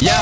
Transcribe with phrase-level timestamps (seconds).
[0.00, 0.12] Yo,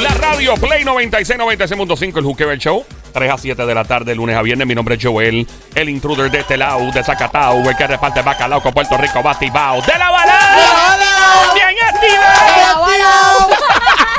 [0.00, 2.84] la radio Play 96, 96.5, el Juquebel Show.
[3.12, 4.66] 3 a 7 de la tarde, lunes a viernes.
[4.66, 5.46] Mi nombre es Joel,
[5.76, 9.80] el intruder de este lado, de Zacatau, el que reparte bacalao con Puerto Rico, batibao.
[9.82, 11.52] ¡De la bala!
[11.54, 13.63] ¡Bien activado!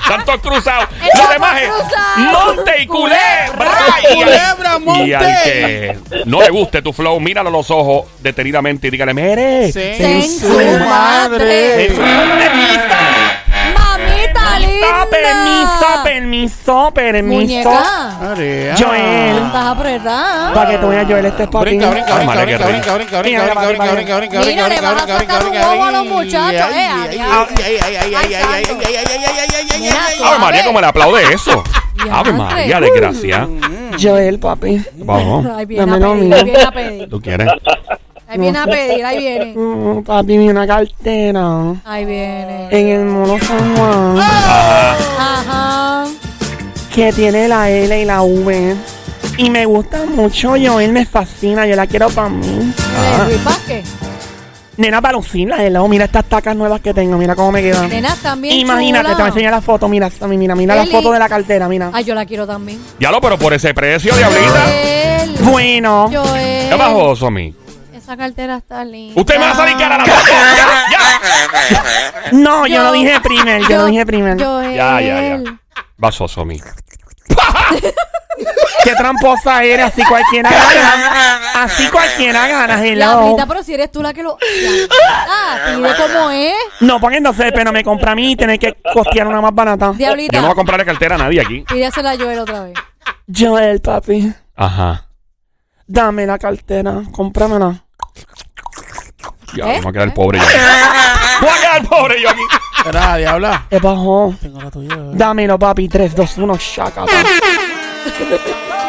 [0.08, 0.88] Tantos cruzados.
[1.18, 1.70] Los demás es
[2.18, 3.72] Monte y Culebra.
[4.02, 5.08] Y al- Culebra, Monte.
[5.08, 9.14] Y al que no le guste tu flow, míralo a los ojos detenidamente y dígale,
[9.14, 9.66] mire.
[10.22, 10.48] En su
[10.88, 11.90] madre
[15.10, 17.70] permiso, permiso, permiso.
[18.78, 19.38] Joel.
[19.38, 20.54] Estás apretada.
[20.54, 21.78] Para que tú veas, Joel, este es para ti.
[21.78, 24.66] Brinca, brinca, Ay, brinca, brinca, brinca, brinca, brinca, brinca, brinca, brinca, brinca,
[25.04, 25.44] a sacar
[30.40, 30.66] María, suave.
[30.66, 31.64] como le aplaude eso.
[32.12, 33.48] Ave María, desgracia.
[34.02, 34.84] Joel, papi.
[34.98, 35.46] Vamos.
[35.56, 37.48] Ay, viene ¿Tú quieres?
[38.36, 39.54] Ahí viene a pedir, ahí viene.
[39.56, 42.68] Mm, papi, vi una cartera Ahí viene.
[42.70, 44.98] en el mono San Juan Ajá.
[45.20, 46.06] Ajá.
[46.94, 48.76] que tiene la L y la V.
[49.38, 51.66] Y me gusta mucho, Joel, me fascina.
[51.66, 52.74] Yo la quiero para mí.
[52.78, 53.24] Ah.
[53.24, 53.86] De Luis Vázquez.
[54.78, 55.88] Nena, para lucirla de lado.
[55.88, 57.18] Mira estas tacas nuevas que tengo.
[57.18, 57.90] Mira cómo me quedan.
[57.90, 59.88] Nenas también Imagínate, te voy a enseñar la foto.
[59.88, 61.92] Mira, Sammy, mira, mira la foto de la cartera, mira.
[61.94, 62.80] Ay, yo la quiero también.
[63.00, 64.64] Ya lo, pero por ese precio, diablita.
[64.66, 65.52] Joel.
[65.52, 66.70] Bueno, Joel.
[66.70, 67.54] ¿Qué bajó, Somi?
[68.06, 69.20] Esa cartera está linda.
[69.20, 70.06] Usted me va a salir cara a la
[70.92, 72.30] ya.
[72.34, 74.46] no, yo Yo- lo dije primero, yo lo dije primero.
[74.46, 74.76] Joel.
[74.76, 75.60] Ya, ya, ya.
[75.98, 76.62] Vaso, Somi.
[78.84, 81.64] Qué tramposa eres, así cualquiera gana.
[81.64, 83.20] Así cualquiera gana, hello.
[83.22, 84.38] Diablita, pero si eres tú la que lo.
[85.28, 86.54] Ah, pide como es.
[86.82, 89.94] No, porque entonces pero me compra a mí y tener que costear una más barata.
[89.94, 90.34] Diablita.
[90.36, 91.62] Yo no voy a comprarle cartera a nadie aquí.
[91.68, 92.74] Pídesela a Joel otra vez.
[93.36, 95.08] Joel, papi, Ajá.
[95.88, 97.85] dame la cartera, cómpramela.
[99.56, 99.76] Ya, ¿Eh?
[99.78, 100.46] me voy a quedar pobre yo.
[101.42, 102.42] Voy a quedar pobre yo aquí.
[102.78, 103.66] Espera, diabla.
[103.70, 104.34] ¿Qué bajó?
[104.42, 104.96] Tengo la tuya.
[104.96, 105.12] eh.
[105.14, 107.12] Dámelo, papi, 3, 2, 1, shakata.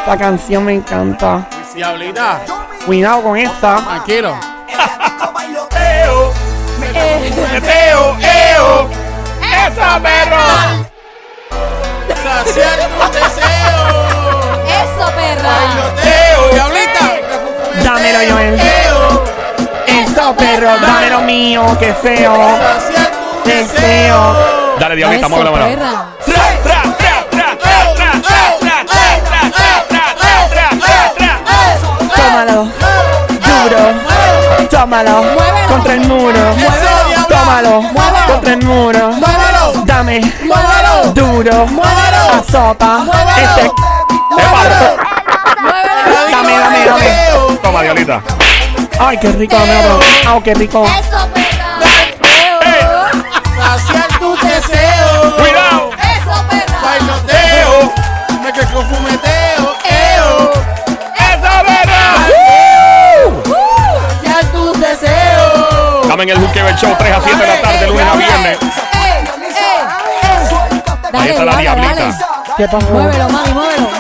[0.01, 1.49] Esta canción me encanta.
[1.75, 2.41] Diablita,
[2.85, 3.77] Cuidado con esta.
[3.77, 4.37] tranquilo.
[5.79, 6.33] Eo,
[7.53, 8.89] meteo, eo.
[9.43, 10.45] Esa perra.
[12.23, 13.83] Saciar tu deseo.
[14.67, 15.57] Eso, perra.
[16.05, 17.05] Eo, diablita.
[17.85, 18.61] Dámelo, Joel.
[18.61, 18.96] Eo,
[20.17, 22.33] Eso, perro, dámelo mío, qué feo.
[23.45, 24.35] Deseo.
[24.81, 25.67] Dale, diablita, Eso, mueve la mano.
[25.67, 26.07] perra.
[26.25, 30.15] Tra, tra, tra, tra, tra, tra, tra, tra, tra, tra, tra, tra,
[30.49, 31.33] tra, tra,
[32.09, 32.17] tra.
[32.17, 32.69] Tómalo.
[33.45, 34.69] Duro.
[34.71, 35.17] Tómalo.
[35.69, 36.55] Contra el muro.
[37.29, 37.83] Tómalo.
[37.83, 38.27] Muévelo.
[38.27, 39.15] Contra el muro.
[39.85, 40.21] Dame.
[41.13, 41.67] Duro.
[41.67, 42.41] Muévelo.
[42.41, 43.05] Azota.
[43.05, 43.37] Muévelo.
[43.37, 43.71] Este.
[46.33, 47.59] Dame, dame, dame.
[47.63, 48.23] Toma, diablita.
[48.99, 50.01] Ay, qué rico, dame otro.
[50.27, 50.85] Ay, qué rico.
[50.85, 51.81] Eso, perra.
[53.57, 55.37] Saciar tu deseo.
[55.37, 55.91] Cuidado.
[55.93, 56.81] Eso, perra.
[56.83, 57.93] Bailoteo.
[58.43, 59.77] Me que con fumeteo.
[59.85, 60.53] Eo.
[61.15, 62.03] Esa perra.
[64.23, 66.03] Saciar tu deseo.
[66.03, 68.59] Estamos en el Juquebel Show 3 a 7 de la tarde, lunes a viernes.
[71.13, 72.19] Ahí está la diablita.
[72.57, 72.87] ¿Qué pasó?
[72.91, 73.91] Muévelo, mami, muévelo,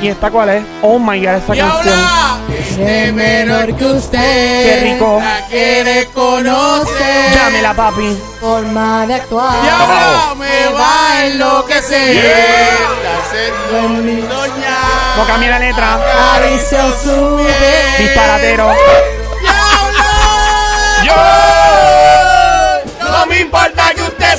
[0.00, 0.62] ¿Y esta cuál es?
[0.82, 1.98] Oh my god, esta Y canción.
[1.98, 2.38] ahora,
[2.76, 4.18] de menor que usted.
[4.64, 5.20] Qué rico.
[5.20, 7.34] La quiere conocer.
[7.34, 8.16] Dámela, papi.
[8.40, 9.54] Forma de actuar.
[9.64, 12.24] Y ahora me va a enloquecer.
[13.72, 14.76] La en mi doña.
[15.16, 15.94] No cambie la letra.
[16.36, 18.06] Acarició su piel.
[18.06, 18.72] Disparatero.
[21.04, 21.14] Yo
[23.10, 23.77] no me importa que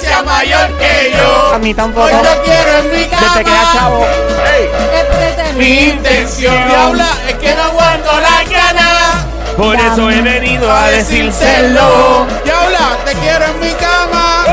[0.10, 1.54] sea mayor que yo.
[1.54, 2.08] A mí tampoco.
[2.08, 3.28] Hoy lo quiero en mi cama.
[3.28, 4.06] Desde que era chavo.
[4.94, 9.16] Este es Mi mi intención Diabla, es que no aguanto las ganas.
[9.58, 12.26] Por eso he venido a decírselo.
[12.44, 14.46] Diabla, te quiero en mi cama.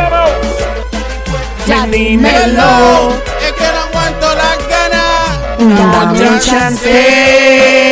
[1.67, 3.12] Ya dímelo.
[3.41, 5.93] Es que no aguanto las ganas.
[5.93, 7.86] Dame un chance.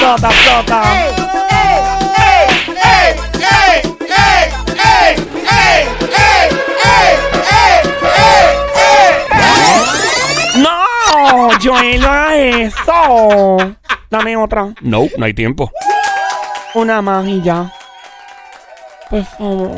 [0.00, 0.80] Azota, toma, azota, azota, azota.
[0.96, 1.12] ¡Ey!
[1.50, 1.76] ¡Ey!
[2.72, 4.44] ¡Ey, ey, ey,
[4.78, 5.12] ey, ey,
[5.44, 5.80] ey,
[6.16, 6.48] ey,
[6.90, 7.84] ey,
[8.16, 8.32] ey,
[9.36, 10.62] ey!
[10.62, 11.50] No.
[11.62, 12.98] Joel, no hagas eso.
[14.08, 14.72] Dame otra.
[14.80, 15.70] No, no hay tiempo.
[16.74, 17.70] Una más y ya.
[19.10, 19.70] Por favor.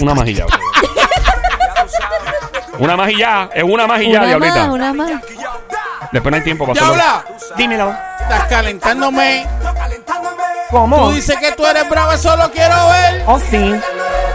[0.00, 0.46] Una más y ya.
[2.78, 3.50] Una más y ya.
[3.54, 4.54] Es una más y ya, Una diablita.
[4.54, 5.10] más, una más.
[6.12, 6.94] Después no hay tiempo para hacerlo.
[6.94, 7.24] Diabla,
[7.56, 8.11] Dímelo.
[8.22, 9.46] Estás calentándome.
[10.70, 11.08] ¿Cómo?
[11.08, 13.22] Tú dices que tú eres brava, solo quiero ver.
[13.26, 13.74] Oh, sí.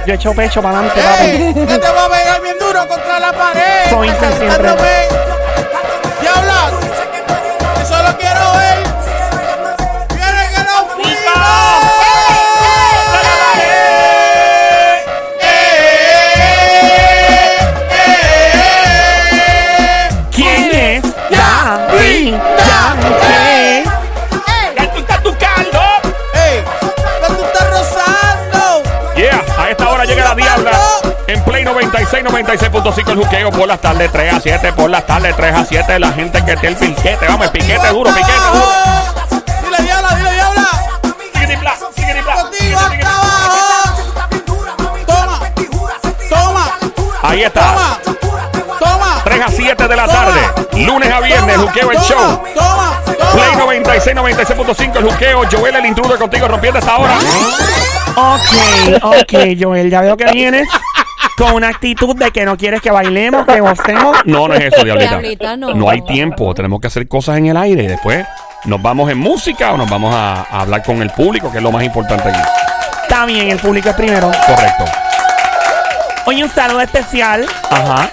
[0.05, 1.53] Yo echo pecho para adelante, ¡Ey!
[1.53, 1.65] papi.
[1.67, 3.89] Que te voy a pegar bien duro contra la pared.
[3.89, 5.07] Soy Estás calentándome.
[6.21, 6.71] Diabla,
[32.07, 35.65] 96, 96.5 el juqueo por las tardes 3 a 7, por las tardes 3 a
[35.65, 35.99] 7.
[35.99, 38.65] La gente que esté el piquete, vamos, el piquete duro, piquete duro.
[39.61, 40.69] Dile diabla, dile diabla.
[42.77, 44.29] Hasta.
[45.09, 45.39] Toma.
[46.29, 46.77] Toma.
[47.23, 47.61] Ahí está.
[47.61, 47.99] Toma.
[48.79, 49.21] Toma.
[49.25, 50.39] 3 a 7 de la tarde.
[50.85, 52.43] Lunes a viernes, el juqueo el Toma, show.
[52.55, 53.01] Toma.
[53.33, 53.63] Play Toma.
[53.65, 55.41] 96, 96.5 el juqueo.
[55.51, 57.17] Joel el intruder contigo rompiendo esta hora.
[58.15, 60.67] Ok, ok, Joel, ya veo que vienes
[61.37, 64.17] con una actitud de que no quieres que bailemos, que gocemos.
[64.25, 65.11] No, no es eso, diablita.
[65.19, 65.89] Diablita, no.
[65.89, 66.53] hay tiempo.
[66.53, 68.25] Tenemos que hacer cosas en el aire y después
[68.65, 71.63] nos vamos en música o nos vamos a, a hablar con el público, que es
[71.63, 72.39] lo más importante aquí.
[73.03, 74.29] Está bien, el público es primero.
[74.45, 74.83] Correcto.
[76.25, 77.45] Hoy un saludo especial.
[77.69, 78.09] Ajá.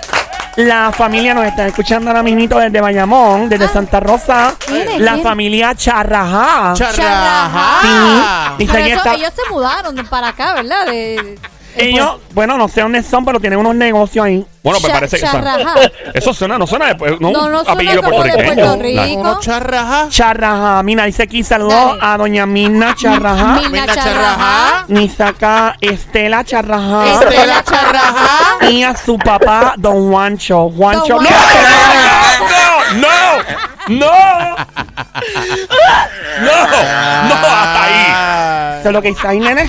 [0.56, 3.70] La familia nos está escuchando ahora mismo desde Bayamón, desde Ah.
[3.72, 4.54] Santa Rosa.
[4.64, 5.00] ¿Quién es?
[5.00, 5.24] La ¿Quién?
[5.24, 6.74] familia Charrajá.
[6.76, 7.80] Charrajá.
[7.82, 8.54] Sí.
[8.58, 10.86] Dice Pero que eso- está- ellos se mudaron para acá, ¿verdad?
[10.86, 11.38] De,
[11.76, 14.46] Ellos, bueno, no sé dónde son, pero tienen unos negocios ahí.
[14.62, 15.74] Bueno, pues Cha- parece que charrajá.
[16.14, 18.64] eso suena, no suena de- no, No, un no suena apellido como de puertorriqueño.
[18.66, 19.20] Puerto Rico.
[19.20, 20.06] Uno charrajá.
[20.08, 20.82] Charrajá.
[20.84, 21.98] Mira, dice aquí saludos Dale.
[22.00, 23.44] a doña Mirna Charrajá.
[23.54, 24.04] Milna Milna Charrajá.
[24.04, 24.84] charrajá.
[24.88, 27.04] Ni saca Estela Charrajá.
[27.22, 28.70] Estela charrajá.
[28.70, 30.70] Y a su papá, don Juancho.
[30.70, 31.18] Juancho.
[31.18, 31.30] Don ¡No!
[32.96, 33.08] No,
[33.88, 34.10] no,
[36.40, 38.78] no, no, no, hasta ahí.
[38.80, 39.66] Eso es lo que dice ahí, nene.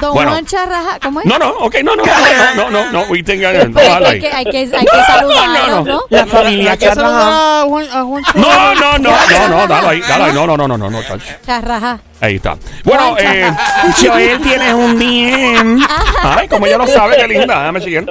[0.00, 0.30] Don Bueno.
[0.32, 1.26] Juan Charraja, ¿cómo es?
[1.26, 4.44] No, no, ok, no, no, no, no, no, no, we tenga, no, Hay, que, hay
[4.44, 6.00] que, hay que saludarlos, ¿no?
[6.08, 7.60] La familia Hay que saludar Charrajá.
[7.60, 10.56] a Juan, a Juan No, no, no, no, no, dale ahí, dale ahí, no, no,
[10.56, 11.00] no, no, no, no.
[11.44, 12.00] Charraja.
[12.20, 12.56] Ahí está.
[12.84, 13.50] Bueno, eh,
[13.98, 15.86] Joel, tienes un DM.
[16.22, 18.06] ay, como ella lo sabe, qué linda, déjame seguir.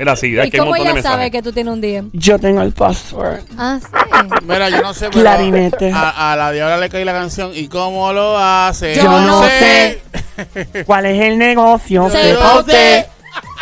[0.00, 2.08] Mira, sí, ¿Y cómo ella sabe que tú tienes un DM?
[2.14, 3.40] Yo tengo el password.
[3.58, 4.28] Ah, sí.
[4.46, 5.92] Mira, yo no sé, pero Clarinete.
[5.92, 7.50] A, a la diabla le cae la canción.
[7.54, 8.94] ¿Y cómo lo hace?
[8.96, 10.00] Yo no sé.
[10.86, 12.08] ¿Cuál es el negocio?
[12.08, 12.16] Sí.
[12.16, 13.06] Sepa usted.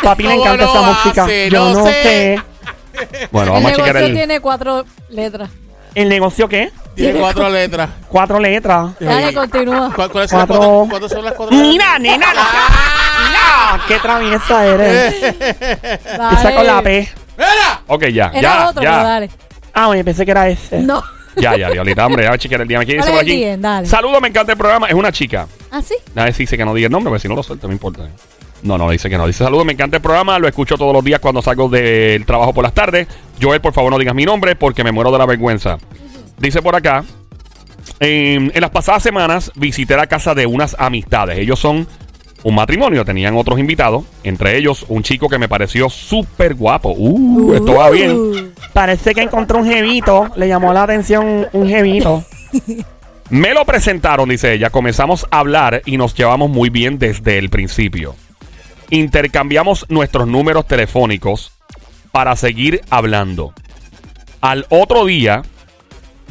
[0.01, 1.23] Papi le ¿Cómo encanta lo esta música.
[1.25, 1.49] hace?
[1.49, 1.91] Yo No no sé.
[2.03, 2.41] sé.
[3.31, 4.13] Bueno, El vamos a checar negocio el...
[4.15, 5.49] tiene cuatro letras.
[5.93, 6.71] ¿El negocio qué?
[6.95, 7.89] Tiene cuatro letras.
[8.07, 8.91] Cuatro letras.
[8.99, 9.91] Dale, continúa.
[9.93, 10.67] ¿Cuál- ¿Cuáles son las Cuatro.
[10.69, 10.87] cuatro?
[10.89, 11.57] ¿Cuántas son las cuatro?
[11.57, 12.27] Mira, nena.
[13.27, 15.13] Mira, qué traviesa eres.
[15.23, 17.07] Esa con la P.
[17.37, 17.81] ¡Mira!
[17.87, 19.03] Ok, ya, Era ya, otro, pero ya.
[19.03, 19.29] dale.
[19.73, 20.79] Ah, oye, pensé que era ese.
[20.79, 21.01] No.
[21.35, 22.79] Ya, ya, Diablita, hombre, ya chequear el día.
[22.79, 23.37] ¿Quién dice ¿Cuál por es el aquí?
[23.45, 23.57] día?
[23.57, 23.87] Dale.
[23.87, 24.87] Saludos, me encanta el programa.
[24.87, 25.47] Es una chica.
[25.71, 25.95] ¿Ah, sí?
[26.15, 27.73] A ver si dice que no diga el nombre, porque si no lo suelto, no
[27.73, 28.09] importa.
[28.61, 29.25] No, no, dice que no.
[29.25, 30.37] Dice saludos, me encanta el programa.
[30.37, 33.07] Lo escucho todos los días cuando salgo del trabajo por las tardes.
[33.41, 35.77] Joel, por favor, no digas mi nombre porque me muero de la vergüenza.
[36.37, 37.05] Dice por acá.
[38.01, 41.37] En, en las pasadas semanas visité la casa de unas amistades.
[41.37, 41.87] Ellos son
[42.43, 43.05] un matrimonio.
[43.05, 44.03] Tenían otros invitados.
[44.23, 46.93] Entre ellos, un chico que me pareció súper guapo.
[46.97, 48.11] Uh, esto va bien.
[48.11, 48.35] Uh.
[48.73, 50.29] Parece que encontró un jevito.
[50.35, 52.23] Le llamó la atención un jevito.
[53.29, 54.69] Me lo presentaron, dice ella.
[54.69, 58.15] Comenzamos a hablar y nos llevamos muy bien desde el principio.
[58.89, 61.51] Intercambiamos nuestros números telefónicos
[62.11, 63.53] para seguir hablando.
[64.41, 65.43] Al otro día,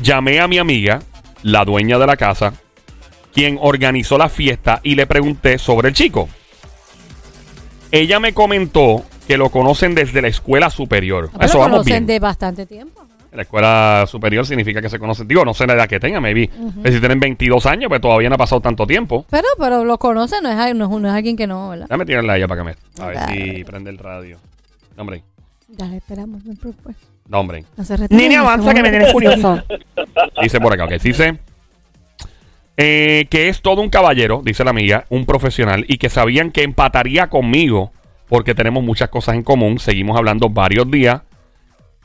[0.02, 1.02] llamé a mi amiga,
[1.42, 2.54] la dueña de la casa,
[3.38, 6.28] quien organizó la fiesta y le pregunté sobre el chico.
[7.92, 11.30] Ella me comentó que lo conocen desde la escuela superior.
[11.32, 12.06] Pero Eso lo vamos conocen bien.
[12.06, 13.04] de bastante tiempo.
[13.30, 15.28] La escuela superior significa que se conocen.
[15.28, 16.50] Digo, no sé la edad que tengan, maybe.
[16.82, 19.24] Eh, Si tienen 22 años, pues todavía no ha pasado tanto tiempo.
[19.30, 21.86] Pero, pero lo conocen, no es, no es, no es alguien que no, ¿verdad?
[21.88, 23.02] Déjame tirarla a ella para que me.
[23.04, 23.54] A ver Dale.
[23.58, 24.38] si prende el radio.
[24.96, 25.22] No, hombre.
[25.68, 26.42] Dale, esperamos.
[27.28, 27.64] No, hombre.
[27.76, 29.62] no se Nene, avanza que me tienes curioso.
[30.42, 31.00] Dice por acá, ok.
[31.00, 31.38] Dice
[32.80, 36.62] eh, que es todo un caballero, dice la amiga, un profesional, y que sabían que
[36.62, 37.92] empataría conmigo
[38.28, 39.78] porque tenemos muchas cosas en común.
[39.80, 41.22] Seguimos hablando varios días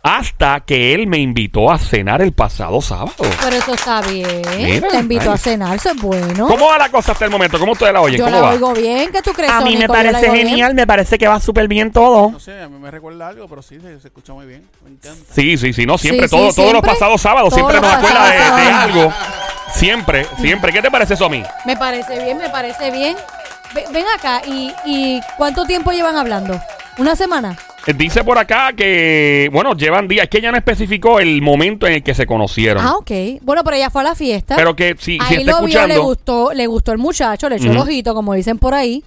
[0.06, 3.13] hasta que él me invitó a cenar el pasado sábado.
[3.42, 4.42] Pero eso está bien.
[4.58, 5.18] Mira, Te ay.
[5.30, 6.46] a cenar, eso es bueno.
[6.48, 7.58] ¿Cómo va la cosa hasta el momento?
[7.58, 8.18] ¿Cómo ustedes la oyen?
[8.20, 8.50] Yo ¿Cómo la va?
[8.51, 9.12] oigo bien.
[9.13, 10.48] ¿Qué tú crees, A mí me parece bien.
[10.50, 12.32] genial, me parece que va súper bien todo.
[12.32, 14.68] No sé, a mí me recuerda algo, pero sí, se, se escucha muy bien.
[14.84, 15.34] Me encanta.
[15.34, 16.92] Sí, sí, sí, no, siempre, Sí, todo, sí, todos los siempre.
[16.92, 18.38] pasados sábados, siempre nos acuerda de,
[18.72, 19.13] algo.
[19.74, 20.72] Siempre, siempre.
[20.72, 21.44] ¿Qué te parece eso a mí?
[21.65, 23.15] Me parece bien, me parece bien.
[23.74, 26.60] Ve- Ven acá, ¿y, ¿y cuánto tiempo llevan hablando?
[26.98, 27.58] ¿Una semana?
[27.88, 31.88] Eh, Dice por acá que, bueno, llevan días, es que ella no especificó el momento
[31.88, 32.86] en el que se conocieron.
[32.86, 33.12] Ah, ok.
[33.42, 34.56] Bueno, pero ella fue a la fiesta.
[34.56, 37.50] Pero que si, si Ahí está lo vio, le escuchando, gustó, le gustó el muchacho,
[37.50, 39.03] le echó el ojito, como dicen por ahí.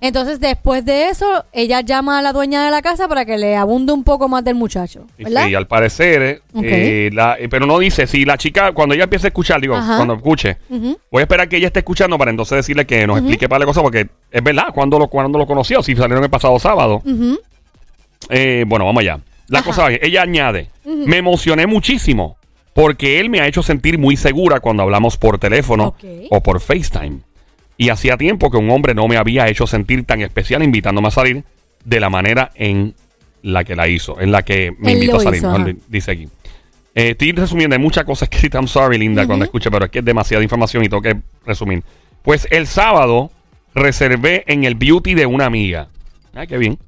[0.00, 3.56] Entonces, después de eso, ella llama a la dueña de la casa para que le
[3.56, 5.46] abunde un poco más del muchacho, ¿verdad?
[5.46, 9.04] Sí, al parecer, eh, eh, la- eh, pero no dice, si la chica, cuando ella
[9.04, 9.96] empiece a escuchar, digo, Ajá.
[9.96, 13.48] cuando escuche, voy a esperar que ella esté escuchando para entonces decirle que nos explique
[13.48, 16.56] para la cosa, porque es verdad, cuando lo, cuando lo conoció, si salieron el pasado
[16.60, 17.02] sábado.
[18.30, 19.20] Eh, bueno, vamos allá.
[19.48, 19.66] La Ajá.
[19.66, 22.36] cosa es, ella añade, me emocioné muchísimo
[22.74, 25.94] porque él me ha hecho sentir muy segura cuando hablamos por teléfono
[26.30, 27.20] o por FaceTime.
[27.78, 31.12] Y hacía tiempo que un hombre no me había hecho sentir tan especial invitándome a
[31.12, 31.44] salir
[31.84, 32.94] de la manera en
[33.42, 36.28] la que la hizo, en la que me Él invitó a salir, dice aquí.
[36.94, 40.00] Eh, estoy resumiendo, hay muchas cosas que I'm sorry, Linda, cuando escuche, pero es que
[40.00, 41.16] es demasiada información y tengo que
[41.46, 41.82] resumir.
[42.22, 43.30] Pues el sábado
[43.74, 45.88] reservé en el beauty de una amiga.
[46.34, 46.78] Ay, qué bien.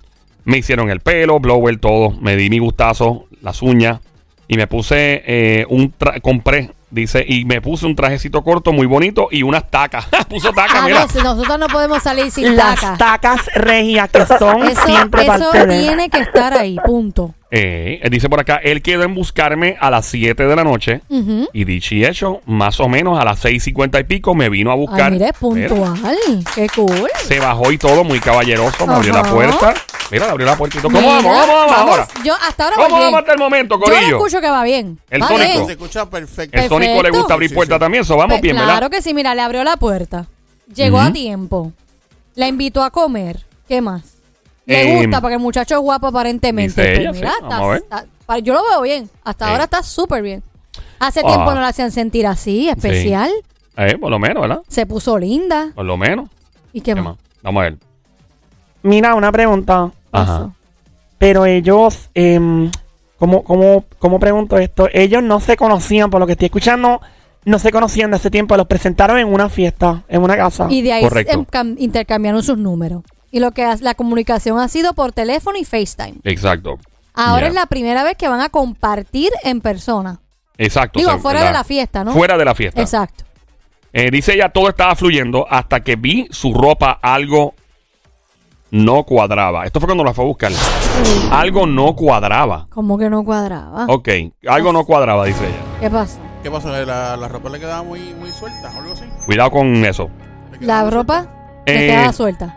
[0.45, 2.11] Me hicieron el pelo, blower, todo.
[2.21, 4.01] Me di mi gustazo, las uñas.
[4.49, 9.29] Y me puse eh, un compré, dice, y me puse un trajecito corto muy bonito
[9.31, 10.07] y unas tacas.
[10.29, 11.01] Puso tacas, Ah, mira.
[11.01, 12.97] no, si nosotros no podemos salir sin Las taca.
[12.99, 15.79] tacas regias que son Eso, siempre eso parte de...
[15.81, 17.35] tiene que estar ahí, punto.
[17.53, 21.01] Eh, dice por acá, él quedó en buscarme a las 7 de la noche.
[21.53, 24.75] Y dicho y hecho, más o menos a las 6.50 y pico me vino a
[24.77, 25.13] buscar.
[25.13, 26.45] Ay, mire, Mira, puntual.
[26.55, 27.09] Qué cool.
[27.27, 29.75] se bajó y todo, muy caballeroso, me abrió la puerta.
[30.13, 30.83] Mira, le abrió la puertita.
[30.83, 31.33] ¿Cómo Mira, vamos?
[31.33, 32.09] ¿Cómo vamos ahora?
[32.25, 34.17] Yo hasta ahora ¿Cómo vamos hasta el momento, Yo Corillo?
[34.17, 34.99] escucho que va bien.
[35.11, 35.51] El Va tónico.
[35.53, 35.67] bien.
[35.67, 36.57] Se escucha perfecto.
[36.59, 37.19] El Sónico le Perfecto.
[37.19, 37.81] gusta abrir Sí, puertas sí.
[37.81, 38.91] también, eso vamos Pues bien, claro ¿verdad?
[38.91, 40.27] que sí, mira, le abrió la puerta.
[40.75, 41.73] Llegó a tiempo.
[42.35, 43.45] La invitó a comer.
[43.69, 44.03] ¿Qué más?
[44.67, 46.81] Le Eh, gusta porque el muchacho es guapo aparentemente.
[46.83, 47.83] dice ella, mira, sí, está- vamos a ver.
[47.83, 49.11] está- pa- yo lo veo bien.
[49.25, 49.51] Hasta Eh.
[49.53, 50.43] ahora está súper bien.
[50.99, 51.27] Hace Ah.
[51.27, 53.31] tiempo no la hacían sentir así, especial.
[53.77, 54.63] Eh, por lo menos, ¿verdad?
[54.69, 55.71] Se puso linda.
[55.75, 56.29] Por lo menos.
[56.73, 57.15] ¿Y qué, ¿Qué más?
[57.17, 57.17] más?
[57.43, 57.79] Vamos a ver.
[58.83, 59.91] Mira, una pregunta.
[60.13, 60.35] Ajá.
[60.37, 60.55] Eso.
[61.19, 62.71] Pero ellos, em,
[63.19, 64.89] ¿cómo, cómo, ¿cómo pregunto esto?
[64.93, 67.01] Ellos no se conocían, por lo que estoy escuchando,
[67.45, 68.57] no se conocían de hace tiempo.
[68.57, 70.67] Los presentaron en una fiesta, en una casa.
[70.71, 71.33] Y de ahí Correcto.
[71.35, 73.03] em- cam- intercambiaron sus números.
[73.31, 76.19] Y lo que ha- la comunicación ha sido por teléfono y FaceTime.
[76.25, 76.79] Exacto.
[77.15, 80.21] Ahora es la primera vez que van a compartir en persona.
[80.59, 80.99] Exacto.
[80.99, 82.13] Digo, o sea, fuera de la fiesta, ¿no?
[82.13, 82.81] Fuera de la fiesta.
[82.81, 83.25] Exacto.
[83.93, 87.55] Eh, dice ella, todo estaba fluyendo hasta que vi su ropa, algo
[88.71, 89.65] no cuadraba.
[89.67, 90.53] Esto fue cuando la fue a buscar.
[91.33, 92.67] Algo no cuadraba.
[92.71, 93.87] Como que no cuadraba.
[93.89, 94.09] Ok,
[94.49, 95.57] algo no cuadraba, dice ella.
[95.81, 96.19] ¿Qué pasa?
[96.43, 96.69] ¿Qué pasó?
[96.71, 99.05] ¿La, la ropa le quedaba muy, muy suelta o algo así?
[99.27, 100.09] Cuidado con eso.
[100.53, 101.27] ¿Le quedaba La ropa
[101.67, 102.57] Eh, le queda suelta.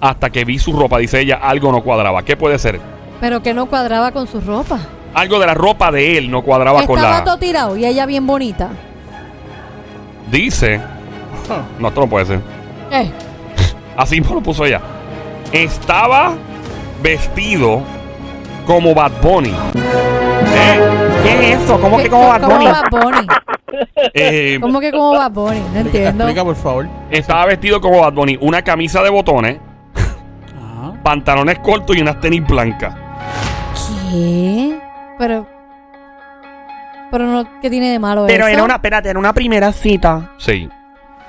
[0.00, 2.24] hasta que vi su ropa, dice ella, algo no cuadraba.
[2.24, 2.80] ¿Qué puede ser?
[3.20, 4.80] Pero que no cuadraba con su ropa.
[5.14, 7.24] Algo de la ropa de él no cuadraba con Estaba la...
[7.24, 8.68] todo tirado y ella bien bonita.
[10.28, 10.80] Dice...
[11.78, 12.40] No, esto no puede ser.
[12.90, 13.08] Eh,
[13.96, 14.80] Así me lo puso ella.
[15.52, 16.34] Estaba
[17.02, 17.82] vestido
[18.66, 19.50] como Bad Bunny.
[19.50, 20.80] ¿Eh?
[21.22, 21.80] ¿Qué es eso?
[21.80, 22.66] ¿Cómo que como Bad Como Bunny?
[22.66, 23.26] Bad Bunny.
[24.12, 25.60] Eh, ¿Cómo que como Bad Bunny?
[25.72, 26.24] No entiendo.
[26.24, 26.88] Explica, por favor.
[27.10, 28.36] estaba vestido como Bad Bunny.
[28.42, 29.58] Una camisa de botones,
[29.94, 30.92] Ajá.
[31.02, 32.94] pantalones cortos y unas tenis blancas.
[34.10, 34.78] ¿Qué?
[35.18, 35.46] Pero.
[37.10, 38.54] Pero no, ¿qué tiene de malo Pero eso?
[38.54, 40.32] era una, espérate, era una primera cita.
[40.36, 40.68] Sí.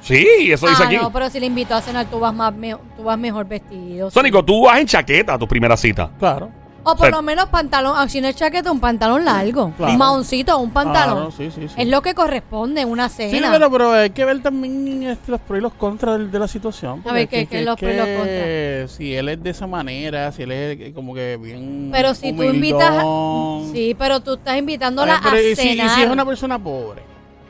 [0.00, 0.96] Sí, eso dice ah, aquí.
[0.96, 4.10] no, pero si la invitó a cenar, tú vas, más me- tú vas mejor vestido.
[4.10, 4.14] sí.
[4.14, 6.10] Sónico, tú vas en chaqueta a tu primera cita.
[6.18, 6.50] Claro.
[6.82, 9.70] O por o sea- lo menos pantalón, ah, si no es chaqueta, un pantalón largo.
[9.76, 9.92] Claro.
[9.92, 11.16] Un maoncito, un pantalón.
[11.16, 11.74] Claro, sí, sí, sí.
[11.76, 13.36] Es lo que corresponde en una cena.
[13.36, 16.38] Sí, pero, pero hay que ver también este, los pros y los contras de, de
[16.38, 17.02] la situación.
[17.06, 19.42] A ver, ¿qué- es qué que- es los pros y los que Si él es
[19.42, 21.90] de esa manera, si él es eh, como que bien.
[21.92, 22.88] Pero si tú invitas.
[22.90, 23.72] a- humildón.
[23.74, 25.90] Sí, pero tú estás invitándola Ay, pero a y si, y cenar.
[25.96, 27.02] si es una persona pobre,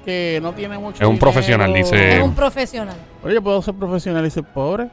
[0.04, 2.96] que no tiene mucho Es un profesional, dice- Es un profesional.
[3.22, 4.88] Oye, yo puedo ser profesional y ser pobre.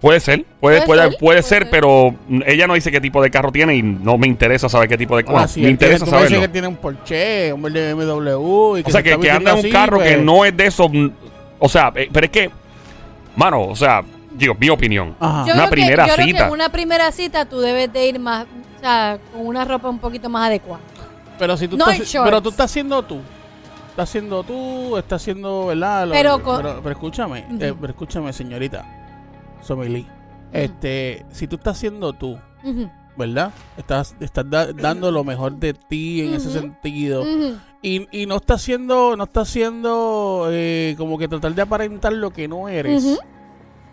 [0.00, 1.70] Puede ser, puede, Puede puede, ser, puede puede ser, ser.
[1.70, 2.14] pero
[2.46, 5.16] ella no dice qué tipo de carro tiene y no me interesa saber qué tipo
[5.16, 5.48] de carro.
[5.48, 6.40] si me él tiene- interesa me dices saberlo.
[6.40, 8.78] que tiene un Porsche, un BMW.
[8.78, 10.66] Y O sea, se que, que anda en un carro que pues, no es de
[10.66, 10.88] esos.
[11.58, 12.48] O sea, eh, pero es que,
[13.34, 14.02] mano, o sea,
[14.36, 15.16] digo, mi opinión.
[15.18, 15.44] Ajá.
[15.48, 16.46] Yo Una creo que- primera yo creo que cita.
[16.46, 19.98] en una primera cita tú debes de ir más, o sea, con una ropa un
[19.98, 20.80] poquito más adecuada.
[21.40, 23.20] Pero si tú No estás, pero tú estás haciendo tú.
[23.98, 26.06] Estás haciendo tú, estás haciendo, ¿verdad?
[26.06, 28.86] Lo- Pero con- pero, pero escúchame, eh, pero escúchame, señorita.
[29.60, 30.06] Somili.
[30.52, 32.38] Este, si tú estás haciendo tú,
[33.16, 33.50] ¿verdad?
[33.76, 37.24] Estás, estás da- dando lo mejor de ti en ese sentido.
[37.82, 42.30] Y, y no está haciendo, no está haciendo eh, como que tratar de aparentar lo
[42.30, 43.02] que no eres.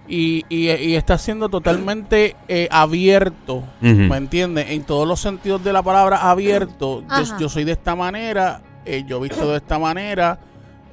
[0.08, 3.63] Y, y, y está siendo totalmente eh, abierto.
[4.08, 4.68] ¿me entiendes?
[4.70, 7.02] En todos los sentidos de la palabra abierto.
[7.39, 10.39] Yo soy de esta manera, eh, yo visto de esta manera.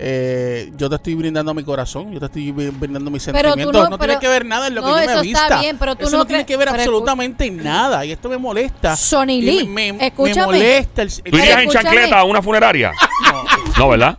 [0.05, 3.45] eh, yo te estoy brindando mi corazón, yo te estoy bri- brindando mis Pero tú
[3.49, 3.83] sentimientos.
[3.85, 5.61] no- No, pero- tiene que ver nada en lo no, que yo me está vista.
[5.61, 8.05] bien, pero tú eso no no tiene que ver absolutamente nada.
[8.05, 8.97] Y esto me molesta.
[8.97, 10.41] Sonny Lee, me, me- escúchame.
[10.41, 11.03] me molesta.
[11.03, 11.85] El, ¿Tú Pero irías en escúchame.
[11.85, 12.93] chancleta a una funeraria?
[13.33, 13.45] no,
[13.79, 14.19] No, ¿verdad?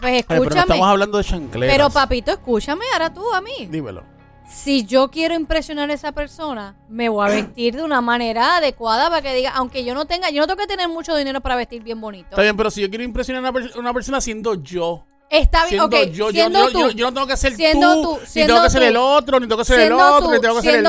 [0.00, 0.60] Pues pero no escúchame.
[0.60, 1.76] estamos hablando de chancletas.
[1.76, 3.66] Pero papito, escúchame ahora tú a mí.
[3.68, 4.04] Dímelo.
[4.48, 9.10] Si yo quiero impresionar a esa persona, me voy a vestir de una manera adecuada
[9.10, 11.54] para que diga, aunque yo no tenga, yo no tengo que tener mucho dinero para
[11.56, 12.30] vestir bien bonito.
[12.30, 15.04] Está bien, pero si yo quiero impresionar a una, per- una persona siendo yo.
[15.30, 16.78] Está bien, Siendo ok, yo, siendo yo, tú.
[16.80, 18.86] yo- yo no tengo que ser Siendo tú, tú, ni siendo tengo que ser tú.
[18.88, 20.88] el otro, ni tengo que ser el otro, ni tengo que ser el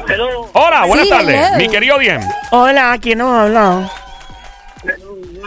[0.09, 1.47] Hello, Hola, buenas Sí, tardes.
[1.49, 1.57] hello.
[1.57, 2.21] Mi querido Diem.
[2.51, 3.91] Hola, ¿quién nos habla?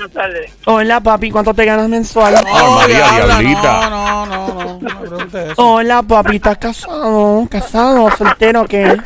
[0.04, 0.54] Buenas tardes.
[0.66, 2.36] Hola, papi, ¿cuánto te ganas mensual?
[2.46, 3.90] Ay, María, diablita.
[3.90, 5.54] No, no, no, no, no me preguntes eso.
[5.58, 7.48] Hola, papi, ¿estás casado?
[7.50, 8.12] ¿Casado?
[8.18, 8.98] ¿Soltero qué?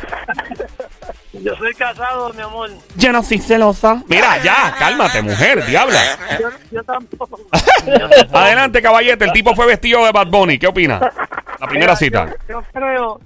[1.32, 2.70] Yo soy casado, mi amor.
[2.96, 4.02] Yo no soy celosa.
[4.08, 6.00] Mira, ya, cálmate, mujer, diabla.
[6.40, 7.38] Yo, yo tampoco.
[8.32, 9.24] Adelante, caballete.
[9.24, 10.58] El tipo fue vestido de Bad Bunny.
[10.58, 10.98] ¿Qué opina?
[11.60, 12.26] La primera Mira, cita.
[12.48, 13.20] Yo, yo creo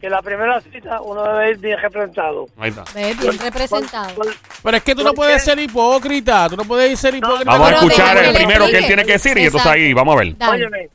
[0.00, 2.46] que la primera cita uno debe ir bien representado.
[2.58, 2.84] Ahí está.
[2.94, 4.22] Bien representado.
[4.62, 5.50] Pero es que tú no ¿Por puedes qué?
[5.50, 6.48] ser hipócrita.
[6.48, 7.44] Tú no puedes ser hipócrita.
[7.50, 8.86] Vamos a pero escuchar déjame el que le primero que él explique.
[8.86, 9.78] tiene que decir y entonces Exacto.
[9.84, 10.36] ahí vamos a ver.
[10.38, 10.52] Dale.
[10.52, 10.88] Óyeme,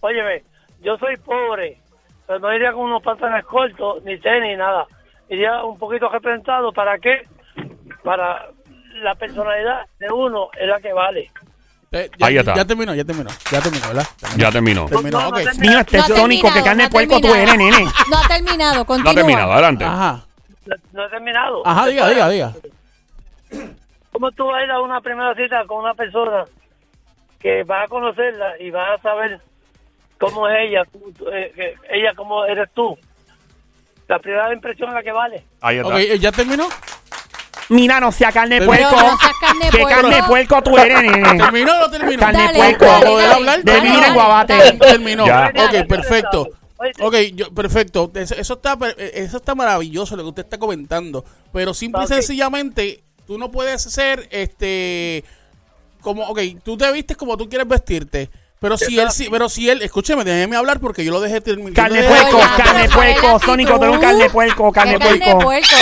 [0.00, 0.42] óyeme,
[0.82, 1.78] yo soy pobre,
[2.26, 4.86] pero no iría con unos pantalones cortos, ni tenis, ni nada.
[5.30, 6.72] Iría un poquito representado.
[6.72, 7.22] ¿Para qué?
[8.04, 8.48] Para
[9.02, 11.30] la personalidad de uno es la que vale.
[11.92, 12.54] Eh, ya, Ahí está.
[12.54, 13.30] Ya terminó, ya terminó.
[13.50, 14.06] Ya terminó, ¿verdad?
[14.36, 14.86] Ya terminó.
[14.86, 15.42] Terminó, No, no, ok.
[15.42, 15.70] terminó.
[15.72, 17.42] Mío, este No ha sónico, que terminado, carne no de ha puerco tú terminado.
[17.42, 17.92] eres, nene.
[18.10, 19.10] No ha terminado, No continúa.
[19.10, 19.52] ha terminado.
[19.52, 19.84] Adelante.
[19.84, 20.24] Ajá.
[20.66, 21.66] No, no he terminado.
[21.66, 22.52] Ajá, diga, diga, diga.
[24.12, 26.44] ¿Cómo tú vas a ir a una primera cita con una persona
[27.40, 29.40] que vas a conocerla y vas a saber
[30.18, 32.96] cómo es ella, tú- eh, que- ella cómo eres tú?
[34.06, 35.42] La primera impresión es la que vale.
[35.60, 35.88] Ahí está.
[35.88, 36.68] Ok, ¿eh, ¿ya terminó?
[37.70, 38.90] Mira, no sea carne de puerco.
[38.96, 39.88] no seas carne ¿Qué puerco.
[40.00, 41.22] carne de puerco tú eres, nene?
[41.38, 42.20] ¿Terminó o no terminó?
[42.20, 42.84] Carne de puerco.
[42.84, 43.64] dale, ¿Poder dale, hablar?
[43.64, 44.72] dale, De vino dale, en guabate.
[44.78, 45.26] Terminó.
[45.26, 45.52] Ya.
[45.56, 46.48] Ok, perfecto.
[47.00, 48.10] Ok, yo, perfecto.
[48.14, 51.24] Eso, eso está, per- eso está maravilloso lo que usted está comentando.
[51.52, 55.24] Pero simple y sencillamente, tú no puedes ser este.
[56.00, 58.30] Como, ok, tú te vistes como tú quieres vestirte.
[58.60, 61.72] Pero si él, sí, pero si él, escúcheme, déjeme hablar porque yo lo dejé terminar.
[61.72, 63.46] Carne puerco, carne de pero ¿cuál es la puerco.
[63.46, 65.76] Sónico, tú eres un carne de puerco, carne de ¿Qué carne de puerco.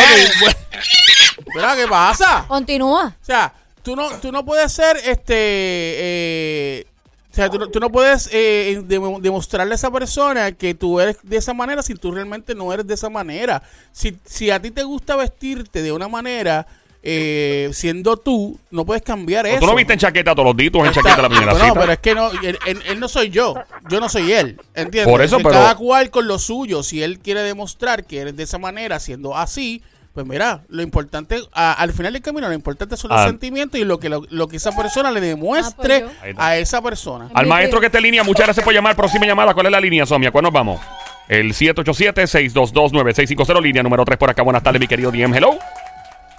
[1.54, 1.76] ¿Verdad?
[1.76, 2.44] ¿Qué pasa?
[2.48, 3.16] Continúa.
[3.20, 5.34] O sea, tú no, tú no puedes ser este.
[5.36, 6.86] eh,
[7.30, 10.98] o sea, tú no, tú no puedes eh, dem- demostrarle a esa persona que tú
[10.98, 13.62] eres de esa manera si tú realmente no eres de esa manera.
[13.92, 16.66] Si, si a ti te gusta vestirte de una manera,
[17.02, 19.60] eh, siendo tú, no puedes cambiar eso.
[19.60, 21.60] Tú no viste en chaqueta todos los días, tú en Está- chaqueta la primera no,
[21.60, 21.74] cita.
[21.80, 23.54] pero es que no, él, él- él no soy yo,
[23.88, 25.12] yo no soy él, ¿entiendes?
[25.12, 28.36] Por eso, Que pero- Cada cual con lo suyo, si él quiere demostrar que eres
[28.36, 29.80] de esa manera, siendo así,
[30.24, 33.26] pues mira, lo importante, a- al final del camino, lo importante son los Ah.
[33.26, 36.82] sentimientos y lo que, lo, lo que esa persona le demuestre Ah, pues a esa
[36.82, 37.28] persona.
[37.34, 38.96] Al maestro que está en línea, muchas gracias por llamar.
[38.96, 40.32] Próxima llamada, ¿cuál es la línea, Somia?
[40.32, 40.80] ¿Cuál nos vamos?
[41.28, 44.42] El 787-622-9650, línea número 3 por acá.
[44.42, 45.36] Buenas tardes, mi querido DM.
[45.36, 45.50] Hello.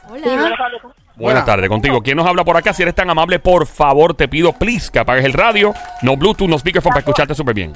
[0.10, 0.20] Hola.
[0.20, 0.52] Buenas
[1.16, 1.46] Buena.
[1.46, 2.02] tardes contigo.
[2.02, 2.74] ¿Quién nos habla por acá?
[2.74, 5.74] Si eres tan amable, por favor, te pido, please, que apagues el radio.
[6.02, 7.74] No Bluetooth, no speakerphone para escucharte súper bien.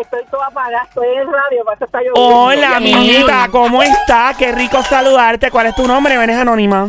[0.00, 2.22] Estoy toda apagada, estoy en el radio, para eso está lloviendo.
[2.44, 4.36] Hola, amiguita, ¿cómo estás?
[4.38, 5.50] Qué rico saludarte.
[5.50, 6.14] ¿Cuál es tu nombre?
[6.14, 6.88] ¿Eres anónima?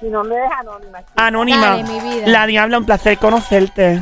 [0.00, 1.66] Mi nombre es Anónima, Anónima.
[1.76, 2.26] Dale, mi vida.
[2.26, 4.00] La diabla, un placer conocerte.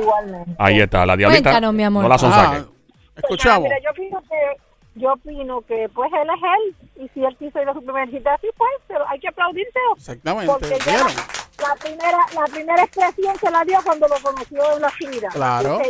[0.00, 0.50] igualmente.
[0.58, 1.42] Ahí está, la diablita.
[1.42, 2.02] Cuéntanos, mi amor.
[2.04, 2.56] No la sonsaque.
[2.56, 3.64] Ah, escuchamos.
[3.64, 4.56] Mira, yo opino que
[4.96, 8.06] yo opino que pues él es él y si él quiso ir a su primera
[8.10, 11.12] cita así pues pero hay que aplaudírselo Exactamente, porque ya ¿vieron?
[11.58, 15.80] la primera la primera expresión se la dio cuando lo conoció en la gira Claro.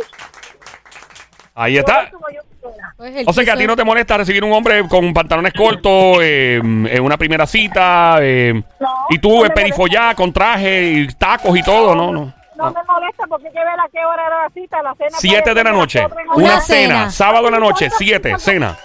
[1.55, 2.09] Ahí está.
[2.11, 2.93] como yo fuera.
[2.97, 6.17] Pues O sea que a ti no te molesta recibir un hombre con pantalones cortos
[6.21, 11.57] eh, en una primera cita eh, No, y tú no perifollá con traje y tacos
[11.57, 12.11] y todo, ¿no?
[12.11, 12.33] no.
[12.55, 15.17] no me molesta porque hay que ver a qué hora era la cita la cena
[15.17, 17.11] Siete de la noche, una cena, cena.
[17.11, 18.77] sábado en la noche, siete, cena.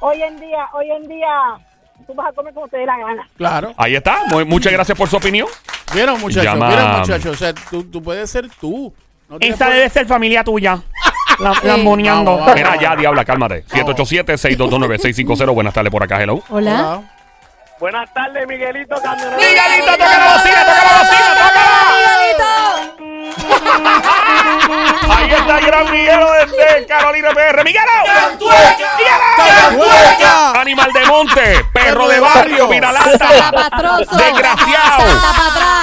[0.00, 1.28] hoy en día hoy en día
[2.06, 3.72] tú vas a comer como te dé la gana Claro.
[3.76, 4.24] Ahí está.
[4.28, 5.46] Mu- Muchas gracias por su opinión.
[5.94, 6.54] ¿Vieron, muchachos?
[6.54, 7.26] ¿Vieron, muchachos?
[7.26, 8.92] O sea, tú, tú puedes ser tú.
[9.28, 10.80] No por- debe ser familia tuya.
[11.38, 11.60] La, Sí.
[11.66, 12.36] lamboneando.
[12.38, 13.64] Vamos, Mira, ya, diabla, cálmate.
[13.68, 15.52] 787-622-9650.
[15.52, 16.42] Buenas tardes por acá, hello.
[16.48, 16.72] Hola.
[16.72, 17.00] Hola.
[17.80, 19.36] Buenas tardes, Miguelito Camionero.
[19.36, 21.62] Miguelito, toca la bocina, toca la bocina, tócala.
[25.16, 27.64] Ahí está el gran Miguelo desde Carolina PR.
[27.64, 27.92] ¡Miguelo!
[30.54, 33.50] Animal de monte, perro de barrio, viralata,
[34.16, 35.04] desgraciado.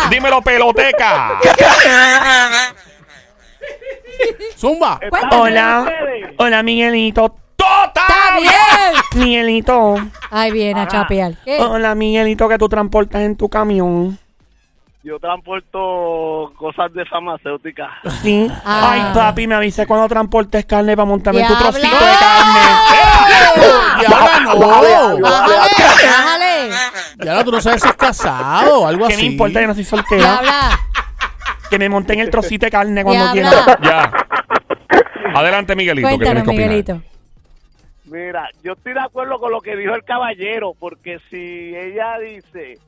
[0.09, 1.31] Dímelo, peloteca.
[4.57, 4.99] Zumba.
[5.31, 5.91] Hola.
[6.37, 7.25] Hola, Miguelito.
[7.25, 8.41] ¡Está ¡Total!
[8.41, 9.01] bien!
[9.25, 9.95] Miguelito.
[10.31, 11.33] Ahí viene a chapear.
[11.43, 11.57] ¿Qué?
[11.61, 14.17] Hola, Miguelito, que tú transportas en tu camión.
[15.01, 17.89] Yo transporto cosas de farmacéutica.
[18.21, 18.49] Sí.
[18.65, 18.89] Ah.
[18.91, 21.71] Ay, papi, me avise cuando transportes carne para montarme en tu Diabla.
[21.71, 22.59] trocito de carne.
[24.01, 24.59] Ya no.
[24.59, 26.69] Bájale, bájale.
[27.23, 29.23] Ya no, tú no sabes si es casado o algo ¿Qué así.
[29.23, 29.61] me importa?
[29.61, 30.21] Yo no soy soltera.
[30.41, 30.79] Diabla.
[31.69, 33.49] Que me monte en el trocito de carne cuando quiera.
[33.49, 33.79] Diabla.
[33.81, 34.11] Ya.
[35.35, 36.07] Adelante, Miguelito.
[36.07, 36.69] que tienes Cuéntanos, que opinar.
[36.69, 37.01] Miguelito.
[38.05, 42.79] Mira, yo estoy de acuerdo con lo que dijo el caballero, porque si ella dice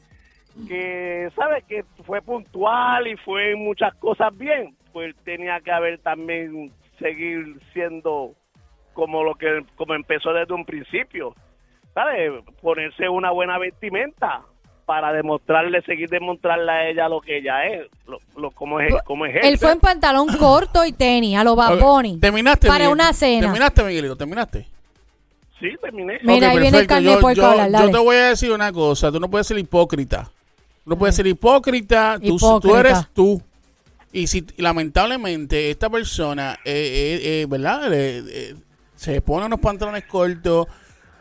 [0.68, 1.64] que, ¿sabes?
[1.66, 7.60] Que fue puntual y fue en muchas cosas bien, pues tenía que haber también seguir
[7.74, 8.34] siendo
[8.94, 11.36] como lo que como empezó desde un principio,
[11.94, 12.32] ¿sabes?
[12.62, 14.42] Ponerse una buena vestimenta
[14.92, 19.26] para demostrarle, seguir demostrarle a ella lo que ella es, lo, lo- cómo es, cómo
[19.26, 22.18] es Él fue en pantalón corto y tenis, a lo Bunny.
[22.18, 22.68] Terminaste.
[22.68, 22.94] Para Miguel?
[22.94, 23.48] una cena.
[23.48, 24.18] Terminaste, Miguelito.
[24.18, 24.68] Terminaste.
[25.62, 26.20] Sí, terminé.
[26.24, 26.94] Mira, ahí viene el perfecto.
[26.96, 29.10] carne yo, puerco yo- yo te voy a decir una cosa.
[29.14, 30.30] Tú no puedes ser hipócrita.
[30.84, 32.18] Tú no puedes ser hipócrita.
[32.22, 32.80] Tú, tú Hipócrita.
[32.82, 33.42] eres tú.
[34.12, 37.94] Y si lamentablemente esta persona, eh, eh, eh, ¿verdad?
[37.94, 38.56] Eh, eh,
[38.98, 40.68] se pone unos pantalones cortos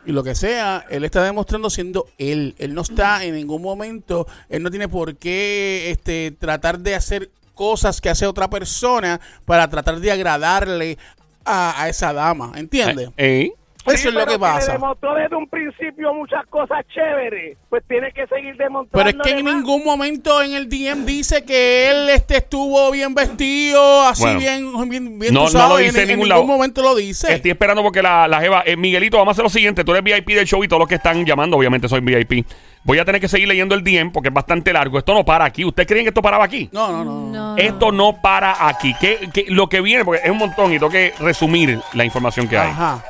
[0.05, 2.55] y lo que sea, él está demostrando siendo él.
[2.57, 7.29] Él no está en ningún momento, él no tiene por qué este, tratar de hacer
[7.53, 10.97] cosas que hace otra persona para tratar de agradarle
[11.45, 12.53] a, esa dama.
[12.55, 13.09] ¿Entiendes?
[13.17, 13.51] Eh,
[13.85, 14.73] Eso Sí, es lo que pasa.
[14.73, 17.57] demostró desde un principio muchas cosas chéveres.
[17.69, 18.89] Pues tiene que seguir demostrando.
[18.91, 23.15] Pero es que en ningún momento en el DM dice que él este estuvo bien
[23.15, 24.39] vestido, así Bueno.
[24.39, 26.43] bien, bien, bien No- tú no lo dice en, en ningún ningún lado.
[26.45, 27.33] momento lo dice.
[27.33, 28.63] Estoy esperando porque la, la Jeva.
[28.65, 29.83] eh, Miguelito, vamos a hacer lo siguiente.
[29.83, 32.45] Tú eres VIP del show y todos los que están llamando, obviamente soy VIP.
[32.83, 34.97] Voy a tener que seguir leyendo el DM porque es bastante largo.
[34.99, 35.65] Esto no para aquí.
[35.65, 36.69] ¿Ustedes creen que esto paraba aquí?
[36.71, 37.11] No, no, no.
[37.31, 37.57] No, no.
[37.57, 38.93] Esto no para aquí.
[38.99, 42.47] ¿Qué, qué- lo que viene, porque es un montón y tengo que resumir la información
[42.47, 42.69] que hay.
[42.69, 43.03] Ajá.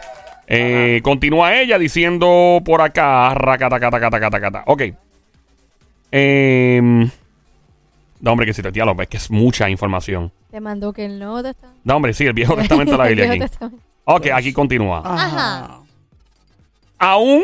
[0.54, 3.34] Eh, continúa ella diciendo por acá.
[3.34, 4.64] Racatacatacatacatacata.
[4.66, 4.84] Ok.
[6.12, 6.82] Eh,
[8.20, 10.30] no, hombre, que si te tía, es que es mucha información.
[10.52, 11.80] Te mandó que el Nuevo Testamento.
[11.86, 13.76] No, hombre, sí, el Viejo Testamento de la Biblia aquí.
[14.04, 15.02] Ok, aquí continúa.
[15.06, 15.80] Ajá.
[17.00, 17.44] Aún.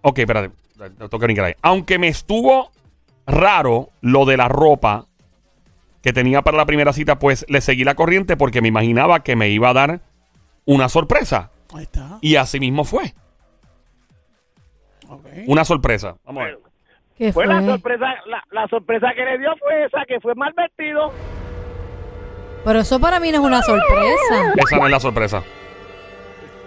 [0.00, 0.50] Ok, espérate.
[0.78, 1.54] Tengo que brincar ahí.
[1.60, 2.70] Aunque me estuvo
[3.26, 5.04] raro lo de la ropa
[6.00, 9.36] que tenía para la primera cita, pues le seguí la corriente porque me imaginaba que
[9.36, 10.00] me iba a dar
[10.64, 11.50] una sorpresa.
[11.74, 12.18] Ahí está.
[12.20, 13.14] Y así mismo fue.
[15.46, 16.16] Una sorpresa.
[16.24, 16.58] Vamos a ver.
[17.16, 17.44] ¿Qué fue?
[17.46, 21.12] Pues la sorpresa, la, la sorpresa que le dio fue esa, que fue mal vestido.
[22.64, 24.52] Pero eso para mí no es una sorpresa.
[24.56, 25.42] Esa no es la sorpresa.